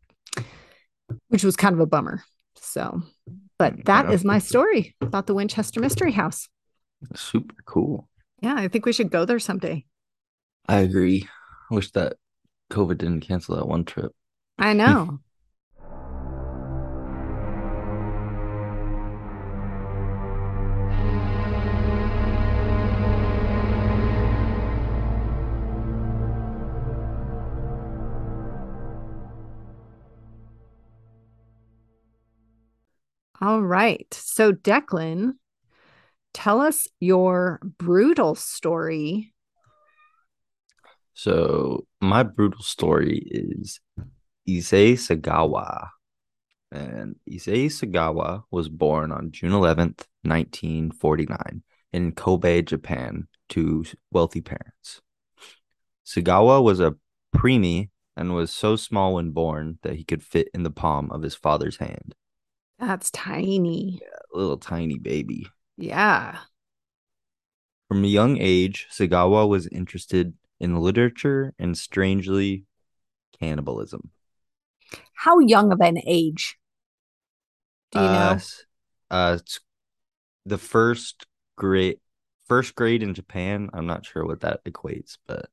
which 1.27 1.43
was 1.43 1.55
kind 1.55 1.73
of 1.73 1.79
a 1.79 1.85
bummer. 1.85 2.23
So, 2.55 3.03
but 3.59 3.77
mm, 3.77 3.85
that 3.85 4.07
Yeah. 4.07 4.13
is 4.15 4.25
my 4.25 4.39
story 4.39 4.95
about 4.99 5.27
the 5.27 5.35
Winchester 5.35 5.79
Mystery 5.79 6.13
House. 6.13 6.49
super 7.15 7.55
cool. 7.65 8.09
Yeah, 8.41 8.55
I 8.57 8.69
think 8.69 8.87
we 8.87 8.93
should 8.93 9.11
go 9.11 9.25
there 9.25 9.39
someday. 9.39 9.85
I 10.67 10.79
agree. 10.79 11.27
I 11.69 11.75
wish 11.75 11.91
that 11.91 12.17
COVID 12.71 12.97
didn't 12.97 13.21
cancel 13.21 13.55
that 13.55 13.67
one 13.67 13.85
trip. 13.85 14.13
I 14.57 14.73
know. 14.73 15.19
All 33.41 33.61
right. 33.61 34.07
So, 34.13 34.51
Declan, 34.51 35.33
tell 36.33 36.61
us 36.61 36.87
your 36.99 37.59
brutal 37.79 38.35
story. 38.35 39.33
So 41.13 41.85
my 41.99 42.23
brutal 42.23 42.63
story 42.63 43.23
is 43.29 43.79
Issei 44.47 44.93
Sagawa. 44.93 45.89
And 46.71 47.15
Issei 47.29 47.65
Sagawa 47.65 48.43
was 48.49 48.69
born 48.69 49.11
on 49.11 49.31
June 49.31 49.51
11th, 49.51 50.05
1949 50.23 51.63
in 51.91 52.13
Kobe, 52.13 52.61
Japan 52.61 53.27
to 53.49 53.83
wealthy 54.11 54.41
parents. 54.41 55.01
Sagawa 56.05 56.63
was 56.63 56.79
a 56.79 56.95
preemie 57.35 57.89
and 58.15 58.33
was 58.33 58.51
so 58.51 58.75
small 58.75 59.15
when 59.15 59.31
born 59.31 59.79
that 59.83 59.95
he 59.95 60.03
could 60.03 60.23
fit 60.23 60.47
in 60.53 60.63
the 60.63 60.71
palm 60.71 61.11
of 61.11 61.23
his 61.23 61.35
father's 61.35 61.77
hand. 61.77 62.15
That's 62.81 63.11
tiny. 63.11 64.01
A 64.33 64.37
little 64.37 64.57
tiny 64.57 64.97
baby. 64.97 65.47
Yeah. 65.77 66.39
From 67.87 68.03
a 68.03 68.07
young 68.07 68.37
age, 68.39 68.87
Sagawa 68.89 69.47
was 69.47 69.67
interested 69.67 70.33
in 70.59 70.77
literature 70.77 71.53
and 71.59 71.77
strangely 71.77 72.65
cannibalism. 73.39 74.11
How 75.13 75.39
young 75.39 75.71
of 75.71 75.79
an 75.79 75.99
age? 76.05 76.57
Do 77.91 77.99
you 77.99 78.09
uh, 78.09 78.35
know? 78.35 78.41
Uh, 79.09 79.37
it's 79.41 79.59
the 80.45 80.57
first 80.57 81.25
grade, 81.57 81.99
first 82.47 82.75
grade 82.75 83.03
in 83.03 83.13
Japan. 83.13 83.69
I'm 83.73 83.87
not 83.87 84.05
sure 84.05 84.25
what 84.25 84.41
that 84.41 84.63
equates, 84.65 85.17
but 85.27 85.49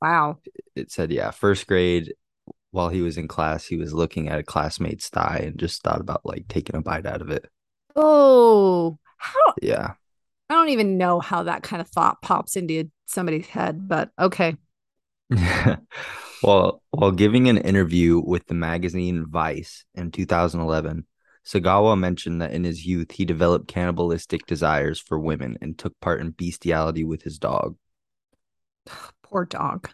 Wow. 0.00 0.38
it 0.76 0.90
said 0.90 1.10
yeah, 1.10 1.30
first 1.30 1.66
grade. 1.66 2.14
While 2.72 2.88
he 2.88 3.02
was 3.02 3.18
in 3.18 3.28
class, 3.28 3.66
he 3.66 3.76
was 3.76 3.92
looking 3.92 4.28
at 4.28 4.38
a 4.38 4.44
classmate's 4.44 5.08
thigh 5.08 5.42
and 5.44 5.58
just 5.58 5.82
thought 5.82 6.00
about 6.00 6.24
like 6.24 6.46
taking 6.48 6.76
a 6.76 6.82
bite 6.82 7.06
out 7.06 7.20
of 7.20 7.30
it. 7.30 7.46
Oh, 7.96 8.98
how 9.16 9.54
Yeah, 9.60 9.94
I 10.48 10.54
don't 10.54 10.70
even 10.70 10.98
know 10.98 11.20
how 11.20 11.44
that 11.44 11.62
kind 11.62 11.80
of 11.80 11.88
thought 11.88 12.22
pops 12.22 12.56
into 12.56 12.90
somebody's 13.06 13.46
head, 13.46 13.88
but 13.88 14.10
okay. 14.18 14.56
while 16.40 16.82
while 16.90 17.12
giving 17.12 17.48
an 17.48 17.58
interview 17.58 18.18
with 18.18 18.46
the 18.46 18.54
magazine 18.54 19.26
Vice 19.28 19.84
in 19.94 20.10
2011, 20.10 21.06
Sagawa 21.46 21.98
mentioned 21.98 22.42
that 22.42 22.52
in 22.52 22.64
his 22.64 22.84
youth 22.84 23.12
he 23.12 23.24
developed 23.24 23.68
cannibalistic 23.68 24.46
desires 24.46 25.00
for 25.00 25.18
women 25.18 25.56
and 25.60 25.78
took 25.78 25.98
part 26.00 26.20
in 26.20 26.30
bestiality 26.30 27.04
with 27.04 27.22
his 27.22 27.38
dog. 27.38 27.76
Poor 29.22 29.44
dog. 29.44 29.90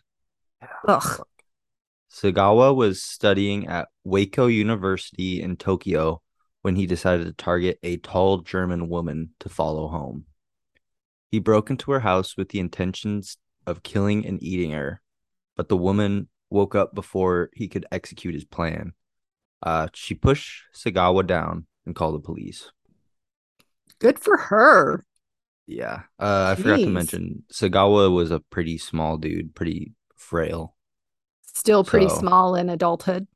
Ugh. 0.89 1.27
Sagawa 2.11 2.75
was 2.75 3.03
studying 3.03 3.67
at 3.67 3.89
Wako 4.05 4.47
University 4.47 5.43
in 5.43 5.57
Tokyo 5.57 6.23
when 6.63 6.77
he 6.77 6.87
decided 6.87 7.27
to 7.27 7.33
target 7.33 7.79
a 7.83 7.97
tall 7.99 8.39
German 8.39 8.89
woman 8.89 9.31
to 9.41 9.49
follow 9.49 9.89
home. 9.89 10.25
He 11.31 11.39
broke 11.39 11.71
into 11.71 11.91
her 11.93 12.01
house 12.01 12.37
with 12.37 12.49
the 12.51 12.61
intentions 12.61 13.37
of 13.67 13.83
killing 13.83 14.25
and 14.27 14.43
eating 14.43 14.71
her, 14.73 15.01
but 15.57 15.69
the 15.69 15.77
woman 15.77 16.29
woke 16.51 16.75
up 16.75 16.95
before 16.95 17.51
he 17.55 17.69
could 17.69 17.87
execute 17.91 18.35
his 18.35 18.45
plan. 18.45 18.93
Uh, 19.63 19.89
she 19.95 20.15
pushed 20.15 20.63
Sagawa 20.75 21.27
down 21.27 21.67
and 21.85 21.95
called 21.95 22.15
the 22.15 22.21
police. 22.21 22.71
Good 23.99 24.19
for 24.19 24.37
her. 24.37 25.05
Yeah. 25.67 26.03
Uh, 26.19 26.55
I 26.57 26.61
forgot 26.61 26.77
to 26.77 26.87
mention 26.87 27.43
Sagawa 27.53 28.15
was 28.15 28.31
a 28.31 28.41
pretty 28.41 28.79
small 28.79 29.17
dude, 29.17 29.55
pretty 29.55 29.93
frail. 30.15 30.76
Still 31.57 31.85
pretty 31.85 32.11
So- 32.11 32.19
small 32.19 32.55
in 32.55 32.69
adulthood. 32.69 33.27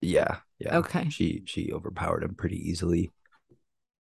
Yeah, 0.00 0.38
yeah. 0.58 0.78
Okay. 0.78 1.10
She 1.10 1.42
she 1.44 1.70
overpowered 1.70 2.24
him 2.24 2.34
pretty 2.34 2.56
easily. 2.56 3.10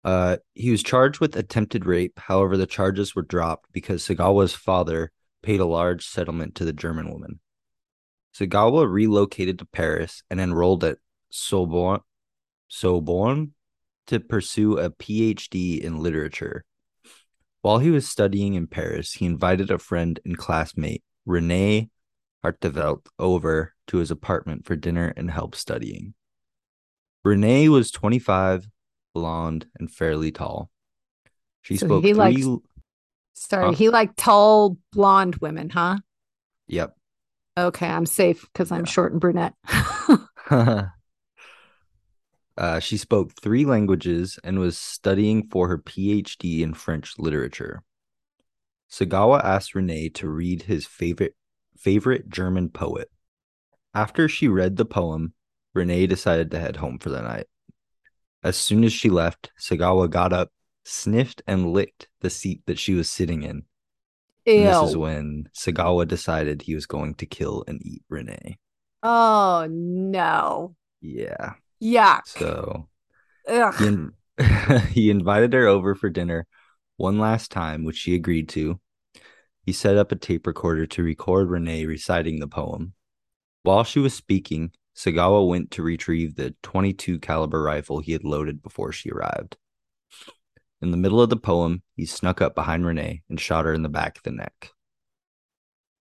Uh 0.04 0.38
he 0.56 0.72
was 0.72 0.82
charged 0.82 1.20
with 1.20 1.36
attempted 1.36 1.86
rape. 1.86 2.18
However, 2.18 2.58
the 2.58 2.66
charges 2.66 3.16
were 3.16 3.22
dropped 3.22 3.72
because 3.72 4.04
Sagawa's 4.04 4.56
father 4.56 5.12
paid 5.44 5.60
a 5.60 5.66
large 5.66 6.04
settlement 6.04 6.56
to 6.56 6.66
the 6.66 6.74
German 6.74 7.12
woman. 7.12 7.40
Sagawa 8.36 8.92
relocated 8.92 9.60
to 9.60 9.66
Paris 9.66 10.24
and 10.32 10.42
enrolled 10.42 10.84
at 10.84 10.98
Sorbonne 11.30 12.02
Sorbonne 12.68 13.54
to 14.08 14.20
pursue 14.20 14.80
a 14.80 14.90
PhD 14.90 15.80
in 15.80 16.00
literature. 16.02 16.66
While 17.62 17.78
he 17.80 17.92
was 17.92 18.10
studying 18.10 18.56
in 18.56 18.66
Paris, 18.66 19.14
he 19.14 19.26
invited 19.28 19.70
a 19.70 19.78
friend 19.78 20.20
and 20.26 20.36
classmate, 20.38 21.04
Renee 21.26 21.90
Hartevelt, 22.44 23.08
over 23.20 23.74
to 23.88 23.98
his 23.98 24.12
apartment 24.12 24.66
for 24.66 24.76
dinner 24.76 25.14
and 25.18 25.32
help 25.32 25.56
studying. 25.56 26.14
Renee 27.24 27.68
was 27.70 27.92
25, 27.92 28.68
blonde, 29.14 29.68
and 29.80 29.92
fairly 29.92 30.32
tall. 30.32 30.70
She 31.62 31.78
So 31.78 31.88
spoke 31.88 32.04
he 32.04 32.14
three. 32.14 32.44
likes- 32.44 32.64
Sorry, 33.34 33.66
Huh? 33.66 33.72
he 33.74 33.90
liked 33.90 34.18
tall 34.18 34.78
blonde 34.92 35.36
women, 35.38 35.70
huh? 35.70 35.98
Yep. 36.68 36.96
Okay, 37.58 37.88
I'm 37.88 38.06
safe 38.06 38.42
because 38.52 38.72
I'm 38.72 38.86
Yeah. 38.86 38.92
short 38.92 39.12
and 39.12 39.22
brunette. 39.22 39.54
Uh, 42.58 42.80
she 42.80 42.98
spoke 42.98 43.34
three 43.34 43.66
languages 43.66 44.40
and 44.44 44.58
was 44.58 44.80
studying 44.80 45.48
for 45.48 45.68
her 45.68 45.78
PhD 45.78 46.62
in 46.62 46.74
French 46.74 47.20
literature. 47.20 47.84
Sagawa 48.90 49.44
asked 49.44 49.76
Renee 49.76 50.10
to 50.10 50.28
read 50.28 50.64
his 50.64 50.88
favorite 50.88 51.36
favorite 51.80 52.30
German 52.30 52.70
poet. 52.70 53.10
After 53.94 54.28
she 54.30 54.48
read 54.48 54.78
the 54.78 54.86
poem, 54.86 55.34
Renee 55.74 56.08
decided 56.08 56.52
to 56.52 56.60
head 56.60 56.78
home 56.78 57.00
for 57.00 57.10
the 57.10 57.22
night. 57.22 57.48
As 58.44 58.58
soon 58.58 58.84
as 58.84 58.94
she 58.94 59.10
left, 59.10 59.52
Sagawa 59.60 60.10
got 60.10 60.34
up, 60.34 60.52
sniffed, 60.86 61.42
and 61.48 61.74
licked 61.74 62.08
the 62.22 62.30
seat 62.30 62.62
that 62.66 62.80
she 62.80 62.94
was 62.94 63.10
sitting 63.10 63.44
in. 63.44 63.64
And 64.56 64.66
this 64.66 64.82
is 64.82 64.96
when 64.98 65.50
Sagawa 65.54 66.08
decided 66.08 66.62
he 66.62 66.76
was 66.76 66.86
going 66.86 67.16
to 67.16 67.26
kill 67.26 67.64
and 67.68 67.86
eat 67.86 68.04
Renee. 68.10 68.58
Oh 69.04 69.68
no. 69.70 70.76
Yeah. 71.02 71.54
Yeah. 71.80 72.22
So 72.26 72.88
he, 73.78 73.86
in- 73.88 74.14
he 74.92 75.10
invited 75.10 75.54
her 75.54 75.68
over 75.68 75.96
for 75.96 76.10
dinner 76.10 76.48
one 76.98 77.20
last 77.20 77.52
time, 77.52 77.84
which 77.84 77.98
she 77.98 78.16
agreed 78.16 78.50
to. 78.50 78.80
He 79.68 79.74
set 79.74 79.98
up 79.98 80.14
a 80.14 80.16
tape 80.16 80.48
recorder 80.48 80.86
to 80.86 81.04
record 81.04 81.50
Renee 81.50 81.86
reciting 81.86 82.40
the 82.40 82.48
poem. 82.48 82.94
While 83.64 83.84
she 83.84 84.00
was 84.00 84.14
speaking, 84.14 84.72
Sagawa 84.96 85.46
went 85.46 85.72
to 85.72 85.84
retrieve 85.84 86.36
the 86.36 86.56
22 86.64 87.20
caliber 87.20 87.62
rifle 87.62 88.00
he 88.00 88.14
had 88.14 88.24
loaded 88.24 88.64
before 88.64 88.94
she 88.94 89.10
arrived. 89.10 89.58
In 90.82 90.92
the 90.92 90.98
middle 90.98 91.22
of 91.22 91.30
the 91.30 91.36
poem, 91.36 91.84
he 91.98 92.06
snuck 92.06 92.42
up 92.42 92.56
behind 92.56 92.86
Renee 92.86 93.24
and 93.30 93.42
shot 93.42 93.66
her 93.66 93.74
in 93.74 93.84
the 93.84 93.90
back 93.90 94.16
of 94.16 94.24
the 94.24 94.32
neck. 94.32 94.72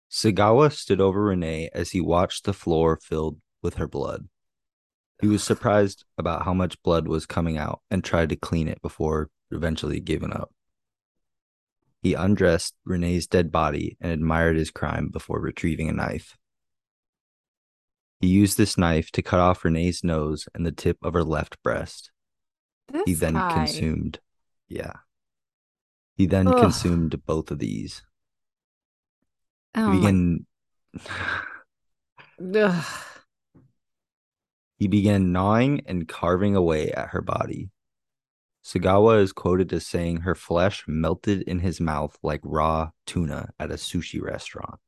Sagawa 0.09 0.71
stood 0.71 1.01
over 1.01 1.25
Renee 1.25 1.69
as 1.75 1.91
he 1.91 2.01
watched 2.01 2.45
the 2.45 2.53
floor 2.53 3.01
filled 3.03 3.41
with 3.63 3.75
her 3.75 3.89
blood. 3.89 4.29
He 5.21 5.27
was 5.27 5.43
surprised 5.43 6.05
about 6.17 6.45
how 6.45 6.55
much 6.55 6.81
blood 6.85 7.09
was 7.09 7.27
coming 7.27 7.59
out 7.59 7.81
and 7.91 8.05
tried 8.05 8.29
to 8.29 8.37
clean 8.37 8.69
it 8.69 8.81
before 8.81 9.29
eventually 9.51 9.99
giving 9.99 10.33
up. 10.33 10.53
He 12.03 12.15
undressed 12.15 12.75
Renee's 12.85 13.27
dead 13.27 13.51
body 13.51 13.97
and 14.01 14.13
admired 14.13 14.57
his 14.57 14.71
crime 14.71 15.09
before 15.09 15.41
retrieving 15.41 15.89
a 15.89 15.93
knife. 15.93 16.37
He 18.21 18.29
used 18.29 18.57
this 18.57 18.79
knife 18.79 19.11
to 19.13 19.23
cut 19.23 19.41
off 19.41 19.65
Renee's 19.65 20.03
nose 20.05 20.49
and 20.55 20.65
the 20.65 20.73
tip 20.73 20.99
of 21.03 21.15
her 21.15 21.25
left 21.25 21.63
breast. 21.63 22.11
This 22.93 23.03
He 23.07 23.15
then 23.15 23.35
guy. 23.35 23.53
consumed, 23.53 24.21
yeah. 24.69 24.93
He 26.17 26.27
then 26.27 26.47
Ugh. 26.49 26.59
consumed 26.59 27.25
both 27.27 27.51
of 27.51 27.59
these. 27.59 28.03
Oh 29.75 29.91
he 29.93 29.99
my- 29.99 30.13
began 30.13 30.47
Ugh. 32.55 32.85
he 34.79 34.89
began 34.89 35.33
gnawing 35.33 35.83
and 35.87 36.09
carving 36.09 36.55
away 36.57 36.91
at 36.93 37.09
her 37.09 37.21
body. 37.21 37.71
Sagawa 38.67 39.21
is 39.23 39.33
quoted 39.33 39.73
as 39.73 39.87
saying 39.87 40.19
her 40.23 40.35
flesh 40.35 40.83
melted 40.89 41.43
in 41.43 41.61
his 41.61 41.81
mouth 41.81 42.19
like 42.25 42.41
raw 42.43 42.91
tuna 43.07 43.51
at 43.61 43.71
a 43.71 43.75
sushi 43.75 44.21
restaurant. 44.21 44.81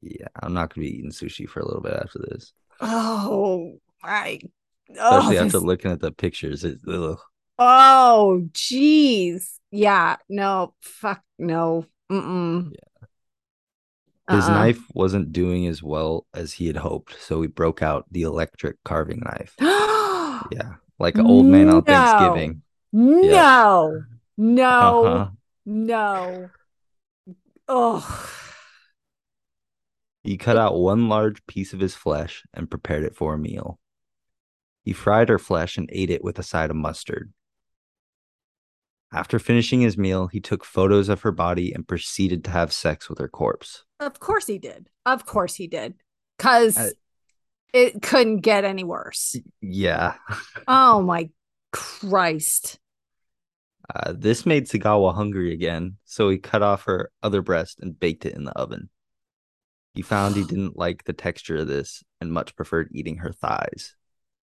Yeah, 0.00 0.26
I'm 0.42 0.54
not 0.54 0.74
gonna 0.74 0.86
be 0.86 0.96
eating 0.98 1.12
sushi 1.12 1.48
for 1.48 1.60
a 1.60 1.64
little 1.66 1.80
bit 1.82 1.92
after 1.94 2.18
this. 2.30 2.52
Oh 2.80 3.78
my. 4.02 4.40
Oh, 4.98 5.18
Especially 5.18 5.38
after 5.38 5.52
this- 5.58 5.62
looking 5.62 5.90
at 5.92 6.00
the 6.00 6.10
pictures. 6.12 6.64
It, 6.64 6.78
ugh. 6.88 7.18
oh, 7.60 8.48
jeez. 8.52 9.58
Yeah. 9.70 10.16
No. 10.28 10.74
Fuck. 10.80 11.22
No. 11.38 11.84
Mm-mm. 12.10 12.70
His 14.30 14.44
Uh-uh. 14.44 14.50
knife 14.50 14.80
wasn't 14.94 15.32
doing 15.32 15.66
as 15.66 15.82
well 15.82 16.26
as 16.34 16.54
he 16.54 16.66
had 16.66 16.76
hoped, 16.76 17.16
so 17.20 17.40
he 17.42 17.48
broke 17.48 17.82
out 17.82 18.06
the 18.10 18.22
electric 18.22 18.76
carving 18.84 19.20
knife. 19.20 19.54
Yeah, 20.52 20.74
like 20.98 21.16
an 21.16 21.26
old 21.26 21.46
man 21.46 21.68
on 21.68 21.74
No. 21.76 21.80
Thanksgiving. 21.82 22.62
No. 22.92 24.02
No. 24.36 25.04
Uh-huh. 25.04 25.30
No. 25.66 26.50
Oh. 27.68 28.30
He 30.24 30.36
cut 30.36 30.56
out 30.56 30.78
one 30.78 31.08
large 31.08 31.44
piece 31.46 31.72
of 31.72 31.80
his 31.80 31.94
flesh 31.94 32.44
and 32.52 32.70
prepared 32.70 33.04
it 33.04 33.14
for 33.16 33.34
a 33.34 33.38
meal. 33.38 33.78
He 34.84 34.92
fried 34.92 35.28
her 35.28 35.38
flesh 35.38 35.76
and 35.76 35.88
ate 35.92 36.10
it 36.10 36.24
with 36.24 36.38
a 36.38 36.42
side 36.42 36.70
of 36.70 36.76
mustard. 36.76 37.32
After 39.12 39.38
finishing 39.38 39.80
his 39.80 39.96
meal, 39.96 40.26
he 40.26 40.40
took 40.40 40.64
photos 40.64 41.08
of 41.08 41.22
her 41.22 41.32
body 41.32 41.72
and 41.72 41.86
proceeded 41.88 42.44
to 42.44 42.50
have 42.50 42.72
sex 42.72 43.08
with 43.08 43.18
her 43.18 43.28
corpse. 43.28 43.84
Of 44.00 44.20
course 44.20 44.46
he 44.46 44.58
did. 44.58 44.88
Of 45.06 45.24
course 45.24 45.54
he 45.54 45.66
did. 45.66 45.94
Cause 46.38 46.76
I- 46.76 46.90
it 47.72 48.02
couldn't 48.02 48.40
get 48.40 48.64
any 48.64 48.84
worse. 48.84 49.36
Yeah. 49.60 50.14
Oh 50.66 51.02
my 51.02 51.30
Christ. 51.72 52.78
Uh, 53.94 54.12
this 54.16 54.44
made 54.44 54.66
Sagawa 54.66 55.14
hungry 55.14 55.52
again, 55.52 55.96
so 56.04 56.28
he 56.28 56.38
cut 56.38 56.62
off 56.62 56.84
her 56.84 57.10
other 57.22 57.40
breast 57.40 57.80
and 57.80 57.98
baked 57.98 58.26
it 58.26 58.34
in 58.34 58.44
the 58.44 58.52
oven. 58.52 58.90
He 59.94 60.02
found 60.02 60.36
he 60.36 60.44
didn't 60.46 60.76
like 60.76 61.04
the 61.04 61.12
texture 61.12 61.56
of 61.56 61.68
this 61.68 62.02
and 62.20 62.32
much 62.32 62.54
preferred 62.56 62.90
eating 62.92 63.16
her 63.18 63.32
thighs. 63.32 63.94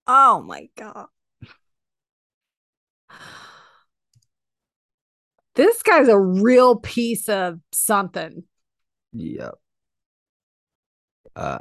Oh 0.07 0.43
my 0.43 0.69
God. 0.77 1.07
This 5.55 5.83
guy's 5.83 6.09
a 6.09 6.21
real 6.21 6.77
piece 6.77 7.31
of 7.31 7.61
something. 7.73 8.45
Yep. 9.15 9.55
Uh, 11.35 11.59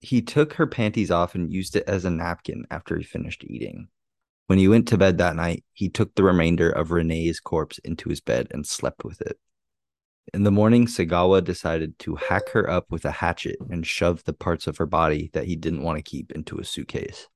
he 0.00 0.22
took 0.22 0.54
her 0.54 0.66
panties 0.66 1.10
off 1.10 1.34
and 1.34 1.52
used 1.52 1.76
it 1.76 1.84
as 1.86 2.04
a 2.04 2.10
napkin 2.10 2.66
after 2.70 2.96
he 2.96 3.04
finished 3.04 3.44
eating. 3.46 3.88
When 4.46 4.58
he 4.58 4.68
went 4.68 4.88
to 4.88 4.98
bed 4.98 5.18
that 5.18 5.36
night, 5.36 5.64
he 5.72 5.88
took 5.88 6.14
the 6.14 6.24
remainder 6.24 6.70
of 6.70 6.90
Renee's 6.90 7.38
corpse 7.38 7.78
into 7.78 8.08
his 8.08 8.20
bed 8.20 8.48
and 8.50 8.66
slept 8.66 9.04
with 9.04 9.20
it. 9.20 9.38
In 10.32 10.42
the 10.42 10.50
morning, 10.50 10.86
Sagawa 10.86 11.44
decided 11.44 11.98
to 12.00 12.16
hack 12.16 12.50
her 12.50 12.68
up 12.68 12.86
with 12.90 13.04
a 13.04 13.10
hatchet 13.10 13.56
and 13.68 13.86
shove 13.86 14.24
the 14.24 14.32
parts 14.32 14.66
of 14.66 14.78
her 14.78 14.86
body 14.86 15.30
that 15.34 15.44
he 15.44 15.56
didn't 15.56 15.82
want 15.82 15.98
to 15.98 16.02
keep 16.02 16.32
into 16.32 16.58
a 16.58 16.64
suitcase. 16.64 17.28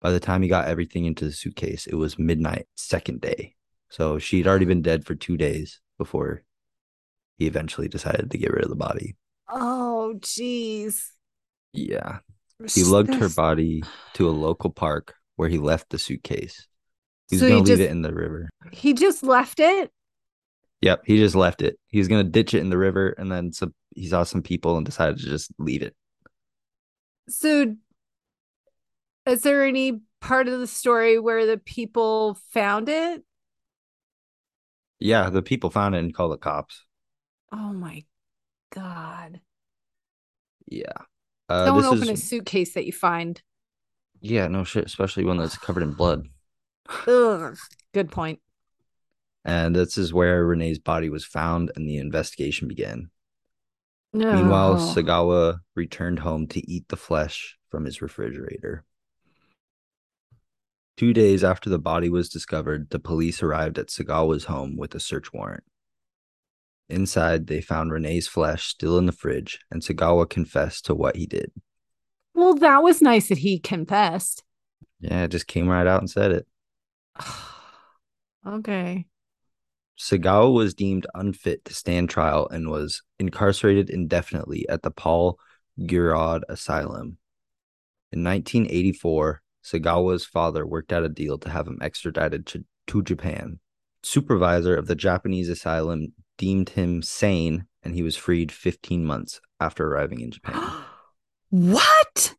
By 0.00 0.10
the 0.10 0.20
time 0.20 0.42
he 0.42 0.48
got 0.48 0.68
everything 0.68 1.04
into 1.04 1.24
the 1.24 1.32
suitcase, 1.32 1.86
it 1.86 1.94
was 1.94 2.18
midnight, 2.18 2.66
second 2.74 3.20
day. 3.20 3.54
So 3.88 4.18
she'd 4.18 4.46
already 4.46 4.64
been 4.64 4.82
dead 4.82 5.04
for 5.04 5.14
two 5.14 5.36
days 5.36 5.80
before 5.98 6.42
he 7.38 7.46
eventually 7.46 7.88
decided 7.88 8.30
to 8.30 8.38
get 8.38 8.52
rid 8.52 8.64
of 8.64 8.70
the 8.70 8.76
body. 8.76 9.16
Oh, 9.48 10.14
jeez. 10.18 11.10
Yeah. 11.72 12.18
He 12.72 12.84
lugged 12.84 13.14
her 13.14 13.28
body 13.28 13.82
to 14.14 14.28
a 14.28 14.30
local 14.30 14.70
park 14.70 15.14
where 15.36 15.48
he 15.48 15.58
left 15.58 15.90
the 15.90 15.98
suitcase. 15.98 16.66
He 17.28 17.36
was 17.36 17.40
So 17.40 17.48
going 17.48 17.64
to 17.64 17.70
leave 17.70 17.78
just- 17.78 17.88
it 17.88 17.90
in 17.90 18.02
the 18.02 18.14
river. 18.14 18.50
He 18.72 18.92
just 18.94 19.22
left 19.22 19.58
it. 19.58 19.90
Yep. 20.82 21.02
He 21.06 21.16
just 21.16 21.34
left 21.34 21.62
it. 21.62 21.78
He 21.88 21.98
was 21.98 22.08
to 22.08 22.24
ditch 22.24 22.54
it 22.54 22.60
in 22.60 22.70
the 22.70 22.78
river 22.78 23.14
and 23.18 23.30
then 23.30 23.52
some, 23.52 23.74
he 23.94 24.08
saw 24.08 24.24
some 24.24 24.42
people 24.42 24.76
and 24.76 24.84
decided 24.84 25.18
to 25.18 25.24
just 25.24 25.50
leave 25.58 25.82
it. 25.82 25.94
So, 27.28 27.76
is 29.26 29.42
there 29.42 29.64
any 29.64 30.00
part 30.20 30.48
of 30.48 30.58
the 30.58 30.66
story 30.66 31.18
where 31.20 31.46
the 31.46 31.56
people 31.56 32.36
found 32.50 32.88
it? 32.88 33.22
Yeah. 34.98 35.30
The 35.30 35.42
people 35.42 35.70
found 35.70 35.94
it 35.94 35.98
and 35.98 36.14
called 36.14 36.32
the 36.32 36.36
cops. 36.38 36.84
Oh 37.52 37.72
my 37.72 38.04
God. 38.74 39.40
Yeah. 40.66 40.92
Uh, 41.48 41.66
Don't 41.66 41.76
this 41.82 41.86
open 41.86 42.08
a 42.10 42.16
suitcase 42.16 42.74
that 42.74 42.86
you 42.86 42.92
find. 42.92 43.42
yeah, 44.20 44.46
no 44.48 44.64
shit, 44.64 44.84
especially 44.86 45.24
one 45.24 45.36
that's 45.38 45.58
covered 45.58 45.82
in 45.82 45.92
blood. 45.92 46.26
Ugh. 47.06 47.56
Good 47.92 48.10
point. 48.10 48.40
And 49.44 49.74
this 49.74 49.98
is 49.98 50.14
where 50.14 50.44
Renee's 50.46 50.78
body 50.78 51.08
was 51.10 51.24
found 51.24 51.72
and 51.74 51.88
the 51.88 51.96
investigation 51.98 52.68
began. 52.68 53.10
Meanwhile, 54.12 54.74
Oh. 54.74 54.94
Sagawa 54.94 55.60
returned 55.74 56.20
home 56.20 56.46
to 56.48 56.70
eat 56.70 56.86
the 56.88 56.96
flesh 56.96 57.56
from 57.70 57.84
his 57.84 58.00
refrigerator. 58.02 58.84
Two 60.96 61.12
days 61.12 61.42
after 61.42 61.70
the 61.70 61.78
body 61.78 62.08
was 62.10 62.28
discovered, 62.28 62.90
the 62.90 62.98
police 62.98 63.42
arrived 63.42 63.78
at 63.78 63.88
Sagawa's 63.88 64.44
home 64.44 64.76
with 64.76 64.94
a 64.94 65.00
search 65.00 65.32
warrant. 65.32 65.64
Inside, 66.92 67.46
they 67.46 67.62
found 67.62 67.90
Renee's 67.90 68.28
flesh 68.28 68.66
still 68.66 68.98
in 68.98 69.06
the 69.06 69.12
fridge, 69.12 69.58
and 69.70 69.80
Sagawa 69.80 70.28
confessed 70.28 70.84
to 70.86 70.94
what 70.94 71.16
he 71.16 71.26
did. 71.26 71.50
Well, 72.34 72.54
that 72.56 72.82
was 72.82 73.00
nice 73.00 73.28
that 73.30 73.38
he 73.38 73.58
confessed. 73.58 74.44
Yeah, 75.00 75.26
just 75.26 75.46
came 75.46 75.68
right 75.68 75.86
out 75.86 76.00
and 76.00 76.10
said 76.10 76.32
it. 76.32 76.46
okay. 78.46 79.06
Sagawa 79.98 80.52
was 80.52 80.74
deemed 80.74 81.06
unfit 81.14 81.64
to 81.64 81.74
stand 81.74 82.10
trial 82.10 82.48
and 82.50 82.70
was 82.70 83.02
incarcerated 83.18 83.88
indefinitely 83.88 84.68
at 84.68 84.82
the 84.82 84.90
Paul 84.90 85.38
Guiraud 85.80 86.42
Asylum. 86.48 87.16
In 88.12 88.22
1984, 88.22 89.40
Sagawa's 89.64 90.26
father 90.26 90.66
worked 90.66 90.92
out 90.92 91.04
a 91.04 91.08
deal 91.08 91.38
to 91.38 91.48
have 91.48 91.66
him 91.66 91.78
extradited 91.80 92.46
to, 92.48 92.64
to 92.88 93.02
Japan. 93.02 93.60
Supervisor 94.02 94.76
of 94.76 94.88
the 94.88 94.96
Japanese 94.96 95.48
asylum 95.48 96.12
deemed 96.42 96.70
him 96.70 97.00
sane 97.02 97.66
and 97.84 97.94
he 97.94 98.02
was 98.02 98.16
freed 98.16 98.50
15 98.50 99.04
months 99.04 99.40
after 99.60 99.86
arriving 99.86 100.18
in 100.20 100.32
Japan. 100.32 100.60
what? 101.50 102.34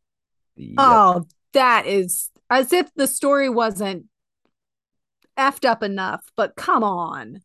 Yep. 0.56 0.74
Oh, 0.76 1.26
That 1.54 1.86
is 1.86 2.28
as 2.50 2.74
if 2.74 2.92
the 2.94 3.06
story 3.06 3.48
wasn't 3.48 4.04
effed 5.38 5.66
up 5.66 5.82
enough, 5.82 6.30
but 6.36 6.54
come 6.54 6.84
on. 6.84 7.40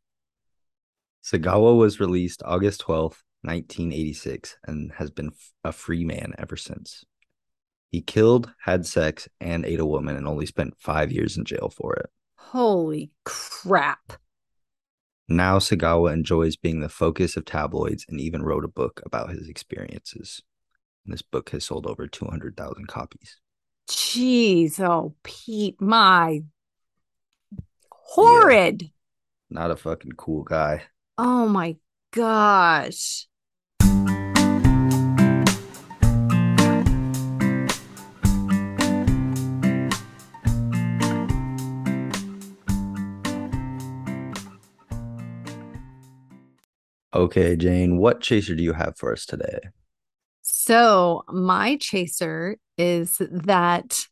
Sagawa 1.23 1.77
was 1.77 2.01
released 2.01 2.43
August 2.43 2.81
12th, 2.81 3.23
1986, 3.43 4.57
and 4.65 4.91
has 4.97 5.09
been 5.09 5.31
a 5.63 5.71
free 5.71 6.03
man 6.03 6.33
ever 6.37 6.57
since. 6.57 7.05
He 7.89 8.01
killed, 8.01 8.51
had 8.65 8.85
sex, 8.85 9.29
and 9.39 9.65
ate 9.65 9.79
a 9.79 9.85
woman 9.85 10.17
and 10.17 10.27
only 10.27 10.45
spent 10.45 10.77
five 10.77 11.09
years 11.09 11.37
in 11.37 11.45
jail 11.45 11.71
for 11.73 11.93
it. 11.93 12.09
Holy 12.35 13.11
crap. 13.23 14.19
Now 15.31 15.59
Sagawa 15.59 16.11
enjoys 16.11 16.55
being 16.55 16.79
the 16.79 16.89
focus 16.89 17.37
of 17.37 17.45
tabloids 17.45 18.03
and 18.09 18.19
even 18.19 18.41
wrote 18.41 18.65
a 18.65 18.69
book 18.69 18.99
about 19.05 19.29
his 19.29 19.47
experiences. 19.47 20.41
And 21.05 21.13
this 21.13 21.21
book 21.21 21.51
has 21.51 21.65
sold 21.65 21.85
over 21.85 22.07
200,000 22.07 22.87
copies. 22.87 23.37
Jeez, 23.87 24.79
oh, 24.79 25.13
Pete, 25.23 25.79
my 25.79 26.41
horrid. 27.91 28.81
Yeah, 28.81 28.87
not 29.51 29.71
a 29.71 29.75
fucking 29.75 30.13
cool 30.13 30.43
guy. 30.43 30.83
Oh 31.17 31.47
my 31.47 31.77
gosh. 32.11 33.28
Okay, 47.13 47.55
Jane, 47.55 47.97
what 47.97 48.21
chaser 48.21 48.55
do 48.55 48.63
you 48.63 48.73
have 48.73 48.97
for 48.97 49.11
us 49.11 49.25
today? 49.25 49.59
So, 50.41 51.23
my 51.29 51.77
chaser 51.77 52.57
is 52.77 53.17
that 53.19 54.05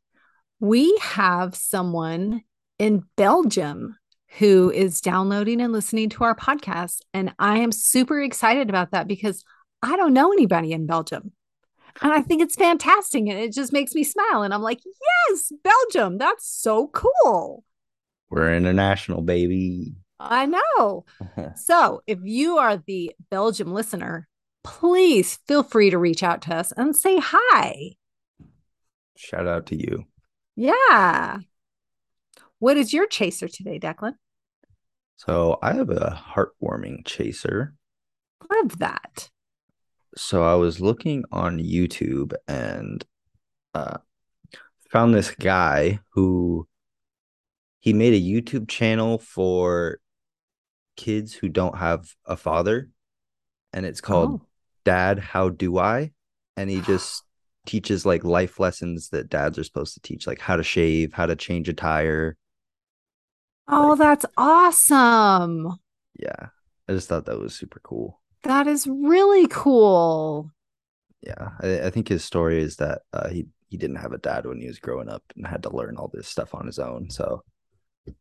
we 0.60 0.98
have 1.02 1.56
someone 1.56 2.42
in 2.80 3.04
Belgium 3.16 3.96
who 4.40 4.72
is 4.72 5.02
downloading 5.02 5.62
and 5.62 5.72
listening 5.72 6.10
to 6.10 6.24
our 6.24 6.36
podcast. 6.36 7.02
And 7.14 7.34
I 7.40 7.60
am 7.60 7.72
super 7.72 8.22
excited 8.22 8.70
about 8.70 8.92
that 8.92 9.08
because 9.08 9.44
I 9.82 9.96
don't 9.96 10.14
know 10.14 10.32
anybody 10.32 10.74
in 10.74 10.86
Belgium. 10.86 11.32
And 12.02 12.12
I 12.12 12.22
think 12.22 12.42
it's 12.42 12.56
fantastic. 12.56 13.22
And 13.22 13.40
it 13.40 13.54
just 13.54 13.74
makes 13.74 13.96
me 13.96 14.04
smile. 14.04 14.44
And 14.44 14.54
I'm 14.54 14.62
like, 14.62 14.80
yes, 15.30 15.52
Belgium. 15.64 16.18
That's 16.18 16.48
so 16.48 16.88
cool. 16.88 17.64
We're 18.30 18.54
international, 18.54 19.22
baby. 19.22 19.96
I 20.19 20.45
know. 20.45 21.06
so 21.56 22.01
if 22.08 22.19
you 22.23 22.58
are 22.58 22.77
the 22.77 23.13
Belgium 23.30 23.73
listener, 23.73 24.27
please 24.63 25.39
feel 25.47 25.63
free 25.63 25.89
to 25.89 25.97
reach 25.97 26.23
out 26.23 26.41
to 26.43 26.56
us 26.56 26.71
and 26.75 26.95
say 26.95 27.17
hi. 27.19 27.91
Shout 29.15 29.47
out 29.47 29.67
to 29.67 29.75
you. 29.75 30.06
Yeah. 30.56 31.39
What 32.60 32.77
is 32.77 32.93
your 32.93 33.08
chaser 33.08 33.47
today, 33.47 33.80
Deklan? 33.80 34.13
So 35.17 35.58
I 35.62 35.73
have 35.73 35.89
a 35.89 36.21
heartwarming 36.34 37.06
chaser. 37.06 37.73
Love 38.51 38.80
that. 38.80 39.30
So 40.15 40.43
I 40.43 40.56
was 40.56 40.82
looking 40.82 41.23
on 41.32 41.60
YouTube 41.60 42.34
and 42.47 43.06
uh, 43.73 43.97
found 44.89 45.13
this 45.13 45.32
guy 45.32 45.99
who 46.12 46.67
he 47.80 47.93
made 47.93 48.13
a 48.13 48.21
YouTube 48.21 48.67
channel 48.67 49.19
for 49.19 49.99
kids 50.98 51.34
who 51.34 51.48
don't 51.48 51.78
have 51.78 52.08
a 52.26 52.36
father, 52.36 52.90
and 53.72 53.86
it's 53.86 54.02
called 54.02 54.42
oh. 54.42 54.46
Dad, 54.84 55.20
How 55.20 55.50
Do 55.50 55.78
I? 55.78 56.12
And 56.58 56.70
he 56.70 56.82
just 56.82 57.24
teaches 57.66 58.06
like 58.06 58.24
life 58.24 58.60
lessons 58.60 59.10
that 59.10 59.30
dads 59.30 59.58
are 59.58 59.64
supposed 59.64 59.94
to 59.94 60.02
teach, 60.02 60.28
like 60.28 60.42
how 60.42 60.58
to 60.58 60.64
shave, 60.64 61.14
how 61.14 61.26
to 61.26 61.36
change 61.36 61.70
a 61.70 61.74
tire, 61.74 62.38
Oh, 63.68 63.90
like, 63.90 64.00
that's 64.00 64.26
awesome. 64.38 65.78
Yeah. 66.18 66.48
I 66.88 66.94
just 66.94 67.10
thought 67.10 67.26
that 67.26 67.40
was 67.40 67.56
super 67.56 67.82
cool. 67.84 68.22
That 68.44 68.68
is 68.68 68.88
really 68.88 69.48
cool. 69.50 70.52
Yeah. 71.22 71.50
I, 71.60 71.82
I 71.88 71.90
think 71.90 72.08
his 72.08 72.24
story 72.24 72.62
is 72.62 72.78
that 72.78 73.02
uh, 73.12 73.28
he, 73.30 73.48
he 73.68 73.78
didn't 73.78 73.98
have 73.98 74.14
a 74.14 74.18
dad 74.18 74.46
when 74.46 74.62
he 74.62 74.68
was 74.68 74.80
growing 74.80 75.10
up 75.10 75.24
and 75.36 75.46
had 75.46 75.64
to 75.64 75.76
learn 75.76 75.98
all 75.98 76.10
this 76.14 76.28
stuff 76.28 76.56
on 76.56 76.66
his 76.66 76.80
own. 76.80 77.10
So 77.10 77.44
he's 78.06 78.16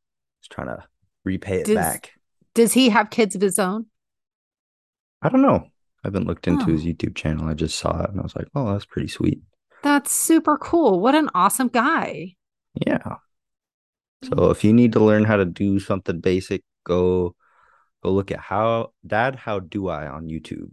trying 0.50 0.68
to 0.68 0.82
repay 1.24 1.60
it 1.60 1.66
does, 1.66 1.76
back. 1.76 2.12
Does 2.56 2.72
he 2.72 2.88
have 2.88 3.10
kids 3.10 3.34
of 3.34 3.42
his 3.42 3.58
own? 3.58 3.84
I 5.20 5.28
don't 5.28 5.42
know. 5.42 5.66
I 6.02 6.08
haven't 6.08 6.26
looked 6.26 6.48
into 6.48 6.64
oh. 6.64 6.68
his 6.68 6.86
YouTube 6.86 7.14
channel. 7.14 7.46
I 7.46 7.52
just 7.52 7.78
saw 7.78 8.02
it 8.02 8.08
and 8.08 8.18
I 8.18 8.22
was 8.22 8.34
like, 8.34 8.48
oh, 8.54 8.72
that's 8.72 8.86
pretty 8.86 9.08
sweet. 9.08 9.42
That's 9.82 10.10
super 10.10 10.56
cool. 10.56 10.98
What 10.98 11.14
an 11.14 11.28
awesome 11.34 11.68
guy. 11.68 12.34
Yeah. 12.86 13.16
So 14.24 14.30
mm. 14.30 14.50
if 14.52 14.64
you 14.64 14.72
need 14.72 14.94
to 14.94 15.04
learn 15.04 15.24
how 15.24 15.36
to 15.36 15.44
do 15.44 15.78
something 15.78 16.18
basic, 16.20 16.62
go 16.84 17.36
go 18.02 18.10
look 18.10 18.30
at 18.30 18.40
how 18.40 18.92
dad 19.06 19.36
how 19.36 19.58
do 19.58 19.88
I 19.88 20.06
on 20.06 20.28
YouTube. 20.28 20.70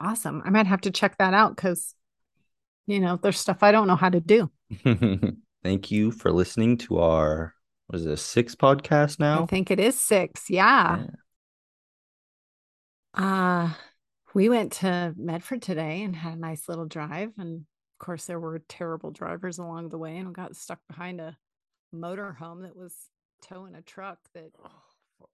Awesome. 0.00 0.42
I 0.44 0.50
might 0.50 0.68
have 0.68 0.82
to 0.82 0.92
check 0.92 1.18
that 1.18 1.34
out 1.34 1.56
cuz 1.56 1.96
you 2.86 3.00
know, 3.00 3.18
there's 3.20 3.40
stuff 3.40 3.64
I 3.64 3.72
don't 3.72 3.88
know 3.88 3.96
how 3.96 4.10
to 4.10 4.20
do. 4.20 4.48
Thank 5.64 5.90
you 5.90 6.12
for 6.12 6.30
listening 6.30 6.78
to 6.78 6.98
our 6.98 7.56
what 7.88 7.98
is 7.98 8.04
this 8.04 8.22
six 8.22 8.54
podcast 8.54 9.18
now? 9.18 9.42
I 9.42 9.46
think 9.46 9.70
it 9.70 9.80
is 9.80 9.98
six. 9.98 10.48
Yeah. 10.48 11.04
yeah. 13.16 13.22
Uh 13.22 13.70
we 14.34 14.48
went 14.48 14.72
to 14.72 15.14
Medford 15.16 15.62
today 15.62 16.02
and 16.02 16.14
had 16.14 16.34
a 16.34 16.40
nice 16.40 16.68
little 16.68 16.84
drive 16.84 17.32
and 17.38 17.60
of 17.60 18.04
course 18.04 18.26
there 18.26 18.38
were 18.38 18.62
terrible 18.68 19.10
drivers 19.10 19.58
along 19.58 19.88
the 19.88 19.98
way 19.98 20.16
and 20.18 20.28
we 20.28 20.34
got 20.34 20.54
stuck 20.54 20.78
behind 20.86 21.20
a 21.20 21.36
motorhome 21.94 22.62
that 22.62 22.76
was 22.76 22.94
towing 23.42 23.74
a 23.74 23.82
truck 23.82 24.18
that 24.34 24.50
oh, 24.62 25.28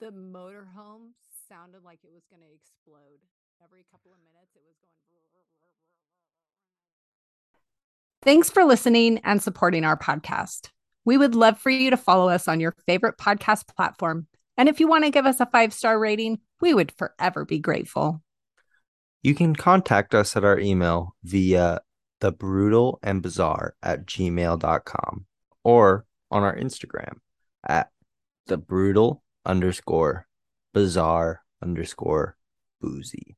the 0.00 0.10
motorhome 0.10 1.10
sounded 1.48 1.82
like 1.84 1.98
it 2.04 2.10
was 2.12 2.24
going 2.30 2.42
to 2.42 2.54
explode. 2.54 3.20
Every 3.62 3.84
couple 3.90 4.12
of 4.12 4.18
minutes, 4.18 4.50
it 4.54 4.62
was 4.66 4.76
going. 4.80 4.92
Thanks 8.22 8.50
for 8.50 8.64
listening 8.64 9.18
and 9.24 9.42
supporting 9.42 9.84
our 9.84 9.96
podcast. 9.96 10.70
We 11.04 11.16
would 11.18 11.34
love 11.34 11.58
for 11.58 11.70
you 11.70 11.90
to 11.90 11.96
follow 11.96 12.28
us 12.28 12.48
on 12.48 12.60
your 12.60 12.74
favorite 12.86 13.18
podcast 13.18 13.74
platform. 13.74 14.26
And 14.56 14.68
if 14.68 14.80
you 14.80 14.86
want 14.86 15.04
to 15.04 15.10
give 15.10 15.26
us 15.26 15.40
a 15.40 15.46
five 15.46 15.72
star 15.72 15.98
rating, 15.98 16.38
we 16.60 16.74
would 16.74 16.92
forever 16.92 17.44
be 17.44 17.58
grateful. 17.58 18.22
You 19.22 19.34
can 19.34 19.54
contact 19.54 20.14
us 20.14 20.36
at 20.36 20.44
our 20.44 20.58
email 20.58 21.14
via 21.24 21.80
the 22.20 22.32
brutal 22.32 22.98
and 23.02 23.22
bizarre 23.22 23.74
at 23.82 24.06
gmail.com 24.06 25.26
or 25.64 26.06
on 26.30 26.42
our 26.42 26.56
Instagram 26.56 27.18
at 27.66 27.90
the 28.46 28.56
brutal 28.56 29.22
underscore 29.44 30.26
bizarre 30.72 31.42
underscore 31.62 32.36
boozy. 32.80 33.36